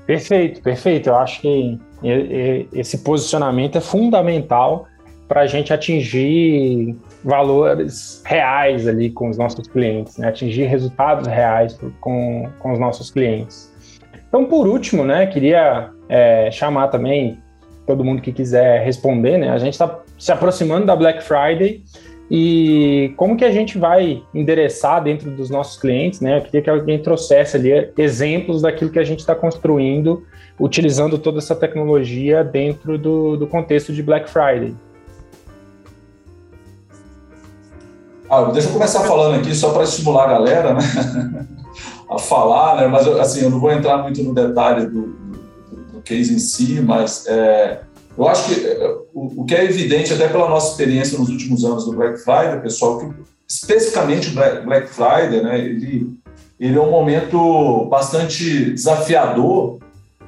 Perfeito, 0.06 0.62
perfeito. 0.62 1.08
Eu 1.10 1.16
acho 1.16 1.40
que 1.40 1.78
esse 2.72 2.98
posicionamento 2.98 3.76
é 3.76 3.80
fundamental 3.80 4.86
para 5.28 5.42
a 5.42 5.46
gente 5.46 5.72
atingir 5.72 6.96
valores 7.22 8.22
reais 8.26 8.86
ali 8.86 9.10
com 9.10 9.30
os 9.30 9.38
nossos 9.38 9.66
clientes, 9.66 10.18
né? 10.18 10.28
atingir 10.28 10.64
resultados 10.64 11.26
reais 11.26 11.78
com, 12.00 12.48
com 12.58 12.72
os 12.72 12.78
nossos 12.78 13.10
clientes. 13.10 13.72
Então, 14.28 14.46
por 14.46 14.66
último, 14.66 15.04
né, 15.04 15.26
queria 15.26 15.90
é, 16.08 16.50
chamar 16.50 16.88
também 16.88 17.38
todo 17.86 18.04
mundo 18.04 18.22
que 18.22 18.32
quiser 18.32 18.84
responder, 18.84 19.38
né? 19.38 19.50
A 19.50 19.58
gente 19.58 19.74
está 19.74 20.00
se 20.18 20.32
aproximando 20.32 20.86
da 20.86 20.96
Black 20.96 21.22
Friday 21.22 21.82
e 22.30 23.12
como 23.16 23.36
que 23.36 23.44
a 23.44 23.50
gente 23.50 23.78
vai 23.78 24.22
endereçar 24.34 25.02
dentro 25.02 25.30
dos 25.30 25.50
nossos 25.50 25.78
clientes, 25.78 26.20
né? 26.20 26.38
Eu 26.38 26.42
queria 26.42 26.62
que 26.62 26.70
alguém 26.70 26.98
trouxesse 26.98 27.56
ali 27.56 27.92
exemplos 27.98 28.62
daquilo 28.62 28.90
que 28.90 28.98
a 28.98 29.04
gente 29.04 29.20
está 29.20 29.34
construindo, 29.34 30.24
utilizando 30.58 31.18
toda 31.18 31.38
essa 31.38 31.54
tecnologia 31.54 32.42
dentro 32.42 32.96
do, 32.96 33.36
do 33.36 33.46
contexto 33.46 33.92
de 33.92 34.02
Black 34.02 34.30
Friday. 34.30 34.74
Ah, 38.30 38.44
deixa 38.44 38.68
eu 38.68 38.72
começar 38.72 39.00
falando 39.00 39.38
aqui 39.38 39.54
só 39.54 39.72
para 39.72 39.84
estimular 39.84 40.24
a 40.24 40.28
galera, 40.28 40.74
né? 40.74 40.80
a 42.10 42.18
falar, 42.18 42.76
né? 42.76 42.86
Mas 42.86 43.06
assim, 43.06 43.42
eu 43.42 43.50
não 43.50 43.60
vou 43.60 43.70
entrar 43.70 43.98
muito 43.98 44.22
no 44.22 44.34
detalhe 44.34 44.86
do, 44.86 45.23
case 46.04 46.32
em 46.32 46.38
si, 46.38 46.80
mas 46.80 47.26
é, 47.26 47.80
eu 48.16 48.28
acho 48.28 48.48
que 48.48 48.66
é, 48.66 48.96
o, 49.12 49.42
o, 49.42 49.44
que 49.44 49.54
é 49.54 49.64
evidente, 49.64 50.12
até 50.12 50.28
pela 50.28 50.48
nossa 50.48 50.70
experiência 50.70 51.18
nos 51.18 51.28
últimos 51.28 51.64
anos 51.64 51.84
do 51.84 51.92
Black 51.92 52.18
Friday, 52.18 52.60
pessoal, 52.60 52.98
que 52.98 53.06
especificamente 53.48 54.30
o 54.30 54.64
Black 54.64 54.88
Friday, 54.88 55.42
né, 55.42 55.58
ele, 55.58 56.10
ele 56.58 56.76
é 56.76 56.80
um 56.80 56.90
momento 56.90 57.86
bastante 57.86 58.70
desafiador, 58.70 59.78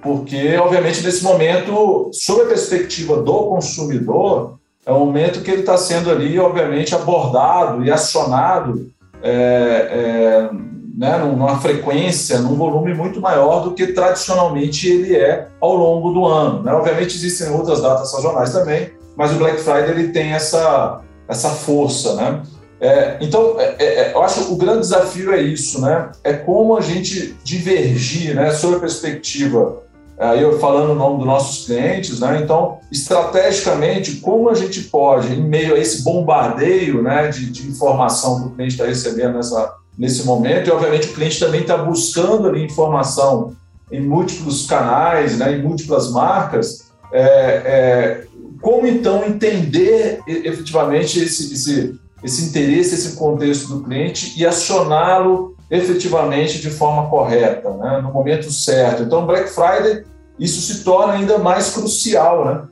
porque, 0.03 0.57
obviamente, 0.57 1.03
nesse 1.03 1.25
momento, 1.25 2.11
sob 2.13 2.43
a 2.43 2.47
perspectiva 2.47 3.23
do 3.23 3.47
consumidor, 3.47 4.59
é 4.85 4.93
um 4.93 5.01
momento 5.01 5.43
que 5.43 5.51
ele 5.51 5.61
está 5.61 5.77
sendo 5.77 6.11
ali, 6.11 6.39
obviamente, 6.39 6.95
abordado 6.95 7.85
e 7.85 7.91
acionado 7.91 8.89
é, 9.21 9.31
é, 9.33 10.51
né, 10.97 11.19
numa 11.19 11.61
frequência, 11.61 12.39
num 12.39 12.55
volume 12.55 12.95
muito 12.95 13.21
maior 13.21 13.63
do 13.63 13.73
que 13.73 13.89
tradicionalmente 13.89 14.89
ele 14.89 15.15
é 15.15 15.49
ao 15.61 15.75
longo 15.75 16.11
do 16.11 16.25
ano. 16.25 16.63
Né? 16.63 16.73
Obviamente 16.73 17.15
existem 17.15 17.51
outras 17.51 17.83
datas 17.83 18.11
sazonais 18.11 18.51
também, 18.51 18.91
mas 19.15 19.31
o 19.33 19.35
Black 19.35 19.61
Friday 19.61 19.91
ele 19.91 20.09
tem 20.09 20.33
essa, 20.33 21.03
essa 21.29 21.51
força. 21.51 22.15
Né? 22.15 22.43
É, 22.81 23.19
então, 23.21 23.57
é, 23.59 23.77
é, 23.79 23.85
é 23.85 24.15
eu 24.15 24.23
acho 24.23 24.47
que 24.47 24.53
o 24.53 24.57
grande 24.57 24.81
desafio 24.81 25.35
é 25.35 25.41
isso, 25.43 25.83
né? 25.83 26.11
é 26.25 26.33
como 26.33 26.75
a 26.75 26.81
gente 26.81 27.37
divergir 27.45 28.35
né, 28.35 28.51
sobre 28.53 28.79
a 28.79 28.81
perspectiva 28.81 29.85
aí 30.19 30.41
eu 30.41 30.59
falando 30.59 30.93
o 30.93 30.95
nome 30.95 31.19
dos 31.19 31.27
nossos 31.27 31.67
clientes, 31.67 32.21
né? 32.21 32.41
Então, 32.43 32.79
estrategicamente, 32.91 34.17
como 34.17 34.49
a 34.49 34.55
gente 34.55 34.85
pode, 34.85 35.35
em 35.35 35.43
meio 35.43 35.75
a 35.75 35.79
esse 35.79 36.03
bombardeio 36.03 37.03
né, 37.03 37.29
de, 37.29 37.51
de 37.51 37.69
informação 37.69 38.41
que 38.41 38.47
o 38.47 38.51
cliente 38.53 38.73
está 38.73 38.87
recebendo 38.87 39.35
nessa, 39.35 39.75
nesse 39.99 40.25
momento, 40.25 40.69
e 40.69 40.71
obviamente 40.71 41.09
o 41.09 41.13
cliente 41.15 41.41
também 41.41 41.63
está 41.63 41.77
buscando 41.79 42.49
ali 42.49 42.63
informação 42.63 43.57
em 43.91 44.01
múltiplos 44.01 44.67
canais, 44.67 45.39
né, 45.39 45.57
em 45.57 45.63
múltiplas 45.63 46.11
marcas, 46.11 46.91
é, 47.13 47.23
é, 47.23 48.25
como 48.61 48.87
então 48.87 49.25
entender 49.25 50.21
efetivamente 50.27 51.21
esse, 51.21 51.53
esse, 51.53 52.01
esse 52.23 52.45
interesse, 52.47 52.95
esse 52.95 53.17
contexto 53.17 53.69
do 53.69 53.85
cliente 53.85 54.35
e 54.37 54.45
acioná-lo 54.45 55.55
efetivamente 55.71 56.61
de 56.61 56.71
forma 56.71 57.09
correta, 57.09 57.71
né, 57.71 58.01
no 58.03 58.13
momento 58.13 58.51
certo. 58.51 59.03
Então, 59.03 59.27
Black 59.27 59.49
Friday, 59.49 60.05
isso 60.39 60.61
se 60.61 60.85
torna 60.85 61.15
ainda 61.15 61.39
mais 61.39 61.71
crucial, 61.71 62.45
né, 62.45 62.63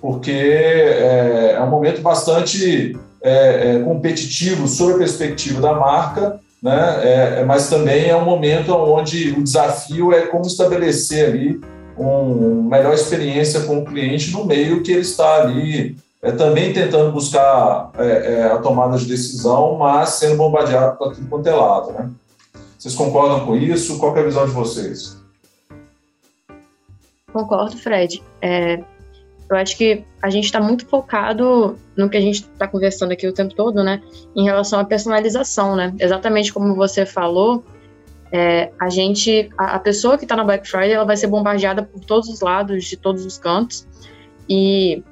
porque 0.00 0.32
é, 0.32 1.54
é 1.56 1.62
um 1.62 1.70
momento 1.70 2.02
bastante 2.02 2.98
é, 3.22 3.76
é 3.76 3.78
competitivo 3.78 4.68
sob 4.68 4.94
a 4.94 4.98
perspectiva 4.98 5.60
da 5.60 5.72
marca 5.72 6.40
né? 6.64 7.00
É, 7.02 7.40
é, 7.40 7.44
mas 7.44 7.68
também 7.68 8.08
é 8.08 8.16
um 8.16 8.24
momento 8.24 8.74
onde 8.74 9.32
o 9.32 9.44
desafio 9.44 10.14
é 10.14 10.22
como 10.22 10.46
estabelecer 10.46 11.28
ali 11.28 11.60
uma 11.94 12.78
melhor 12.78 12.94
experiência 12.94 13.60
com 13.60 13.80
o 13.80 13.84
cliente 13.84 14.32
no 14.32 14.46
meio 14.46 14.82
que 14.82 14.90
ele 14.90 15.02
está 15.02 15.42
ali 15.42 15.94
é, 16.22 16.32
também 16.32 16.72
tentando 16.72 17.12
buscar 17.12 17.90
é, 17.98 18.06
é, 18.06 18.42
a 18.44 18.56
tomada 18.56 18.96
de 18.96 19.04
decisão, 19.04 19.76
mas 19.76 20.08
sendo 20.08 20.38
bombardeado 20.38 20.96
para 20.96 21.10
tudo 21.10 21.28
quanto 21.28 21.46
é 21.46 21.52
lado. 21.54 21.92
Né? 21.92 22.10
Vocês 22.78 22.94
concordam 22.94 23.44
com 23.44 23.54
isso? 23.54 23.98
Qual 23.98 24.16
é 24.16 24.20
a 24.20 24.24
visão 24.24 24.46
de 24.46 24.52
vocês? 24.52 25.18
Concordo, 27.30 27.76
Fred. 27.76 28.22
É, 28.40 28.82
eu 29.50 29.56
acho 29.56 29.76
que 29.76 30.04
a 30.22 30.30
gente 30.30 30.44
está 30.44 30.60
muito 30.60 30.86
focado 30.86 31.78
no 31.96 32.08
que 32.08 32.16
a 32.16 32.20
gente 32.20 32.42
está 32.42 32.66
conversando 32.66 33.12
aqui 33.12 33.26
o 33.26 33.32
tempo 33.32 33.54
todo, 33.54 33.84
né? 33.84 34.00
Em 34.34 34.44
relação 34.44 34.80
à 34.80 34.84
personalização, 34.84 35.76
né? 35.76 35.94
Exatamente 35.98 36.52
como 36.52 36.74
você 36.74 37.04
falou, 37.04 37.64
é, 38.32 38.72
a 38.80 38.88
gente, 38.88 39.50
a, 39.58 39.76
a 39.76 39.78
pessoa 39.78 40.16
que 40.16 40.24
está 40.24 40.34
na 40.34 40.44
Black 40.44 40.68
Friday, 40.68 40.92
ela 40.92 41.04
vai 41.04 41.16
ser 41.16 41.26
bombardeada 41.26 41.82
por 41.82 42.00
todos 42.00 42.28
os 42.28 42.40
lados, 42.40 42.84
de 42.84 42.96
todos 42.96 43.24
os 43.24 43.38
cantos, 43.38 43.86
e 44.48 45.02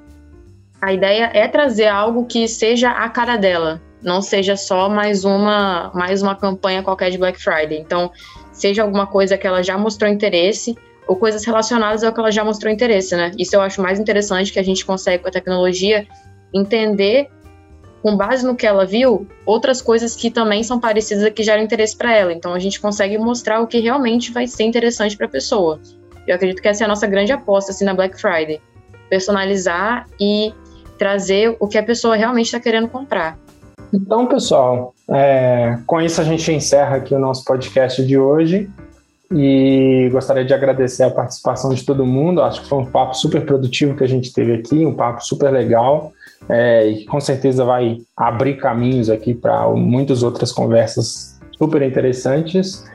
a 0.81 0.91
ideia 0.91 1.29
é 1.33 1.47
trazer 1.47 1.87
algo 1.87 2.25
que 2.25 2.47
seja 2.47 2.89
a 2.89 3.07
cara 3.07 3.37
dela, 3.37 3.81
não 4.01 4.21
seja 4.21 4.57
só 4.57 4.89
mais 4.89 5.23
uma, 5.23 5.91
mais 5.93 6.21
uma 6.21 6.35
campanha 6.35 6.83
qualquer 6.83 7.11
de 7.11 7.17
Black 7.17 7.41
Friday. 7.41 7.79
Então, 7.79 8.11
seja 8.51 8.81
alguma 8.81 9.07
coisa 9.07 9.37
que 9.37 9.47
ela 9.47 9.63
já 9.63 9.77
mostrou 9.77 10.11
interesse 10.11 10.75
ou 11.07 11.15
coisas 11.15 11.43
relacionadas 11.45 12.03
ao 12.03 12.13
que 12.13 12.19
ela 12.19 12.31
já 12.31 12.43
mostrou 12.43 12.71
interesse, 12.71 13.15
né? 13.15 13.31
Isso 13.37 13.55
eu 13.55 13.61
acho 13.61 13.81
mais 13.81 13.99
interessante 13.99 14.51
que 14.51 14.59
a 14.59 14.63
gente 14.63 14.85
consegue 14.85 15.23
com 15.23 15.29
a 15.29 15.31
tecnologia 15.31 16.05
entender 16.53 17.29
com 18.01 18.17
base 18.17 18.45
no 18.45 18.53
que 18.53 18.67
ela 18.67 18.85
viu, 18.85 19.25
outras 19.45 19.81
coisas 19.81 20.13
que 20.13 20.29
também 20.29 20.61
são 20.61 20.77
parecidas 20.77 21.31
que 21.33 21.41
geram 21.41 21.63
interesse 21.63 21.95
para 21.95 22.13
ela. 22.13 22.33
Então 22.33 22.53
a 22.53 22.59
gente 22.59 22.79
consegue 22.79 23.17
mostrar 23.17 23.61
o 23.61 23.67
que 23.67 23.79
realmente 23.79 24.31
vai 24.31 24.45
ser 24.45 24.63
interessante 24.63 25.15
para 25.15 25.25
a 25.25 25.29
pessoa. 25.29 25.79
Eu 26.27 26.35
acredito 26.35 26.61
que 26.61 26.67
essa 26.67 26.83
é 26.83 26.85
a 26.85 26.87
nossa 26.87 27.07
grande 27.07 27.31
aposta 27.31 27.71
assim 27.71 27.85
na 27.85 27.93
Black 27.93 28.19
Friday, 28.19 28.61
personalizar 29.09 30.05
e 30.19 30.53
trazer 30.97 31.55
o 31.59 31.67
que 31.67 31.77
a 31.77 31.83
pessoa 31.83 32.15
realmente 32.15 32.47
está 32.47 32.59
querendo 32.59 32.89
comprar. 32.89 33.37
Então, 33.93 34.25
pessoal, 34.25 34.93
é, 35.09 35.77
com 35.85 36.01
isso 36.01 36.19
a 36.19 36.23
gente 36.23 36.51
encerra 36.51 36.97
aqui 36.97 37.13
o 37.15 37.19
nosso 37.19 37.45
podcast 37.45 38.03
de 38.05 38.17
hoje 38.17 38.69
e 39.31 40.09
gostaria 40.11 40.45
de 40.45 40.53
agradecer 40.53 41.03
a 41.03 41.09
participação 41.09 41.73
de 41.73 41.83
todo 41.83 42.05
mundo. 42.05 42.41
Acho 42.41 42.61
que 42.61 42.69
foi 42.69 42.79
um 42.79 42.85
papo 42.85 43.15
super 43.15 43.45
produtivo 43.45 43.95
que 43.95 44.03
a 44.03 44.07
gente 44.07 44.31
teve 44.33 44.53
aqui, 44.53 44.85
um 44.85 44.93
papo 44.93 45.23
super 45.23 45.51
legal 45.51 46.11
é, 46.49 46.87
e 46.87 47.05
com 47.05 47.19
certeza 47.19 47.63
vai 47.63 47.97
abrir 48.15 48.57
caminhos 48.57 49.09
aqui 49.09 49.33
para 49.33 49.69
muitas 49.69 50.23
outras 50.23 50.51
conversas 50.51 51.39
super 51.57 51.81
interessantes. 51.81 52.85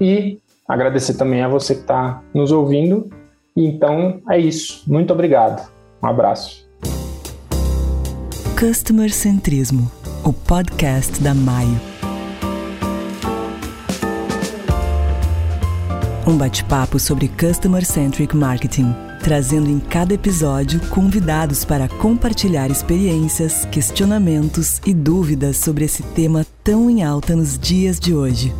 E 0.00 0.38
agradecer 0.68 1.14
também 1.14 1.42
a 1.42 1.48
você 1.48 1.74
que 1.74 1.80
está 1.80 2.22
nos 2.34 2.52
ouvindo. 2.52 3.10
Então 3.56 4.20
é 4.28 4.38
isso. 4.38 4.82
Muito 4.86 5.12
obrigado. 5.12 5.70
Um 6.02 6.06
abraço. 6.06 6.68
Customer 8.58 9.10
Centrismo, 9.10 9.90
o 10.24 10.32
podcast 10.32 11.20
da 11.22 11.34
Maio. 11.34 11.89
Um 16.26 16.36
bate-papo 16.36 16.98
sobre 16.98 17.28
Customer 17.28 17.84
Centric 17.84 18.36
Marketing 18.36 18.94
trazendo 19.22 19.70
em 19.70 19.78
cada 19.78 20.14
episódio 20.14 20.80
convidados 20.88 21.64
para 21.64 21.88
compartilhar 21.88 22.70
experiências, 22.70 23.64
questionamentos 23.66 24.80
e 24.86 24.94
dúvidas 24.94 25.58
sobre 25.58 25.84
esse 25.84 26.02
tema 26.02 26.46
tão 26.64 26.90
em 26.90 27.02
alta 27.02 27.36
nos 27.36 27.58
dias 27.58 28.00
de 28.00 28.14
hoje. 28.14 28.52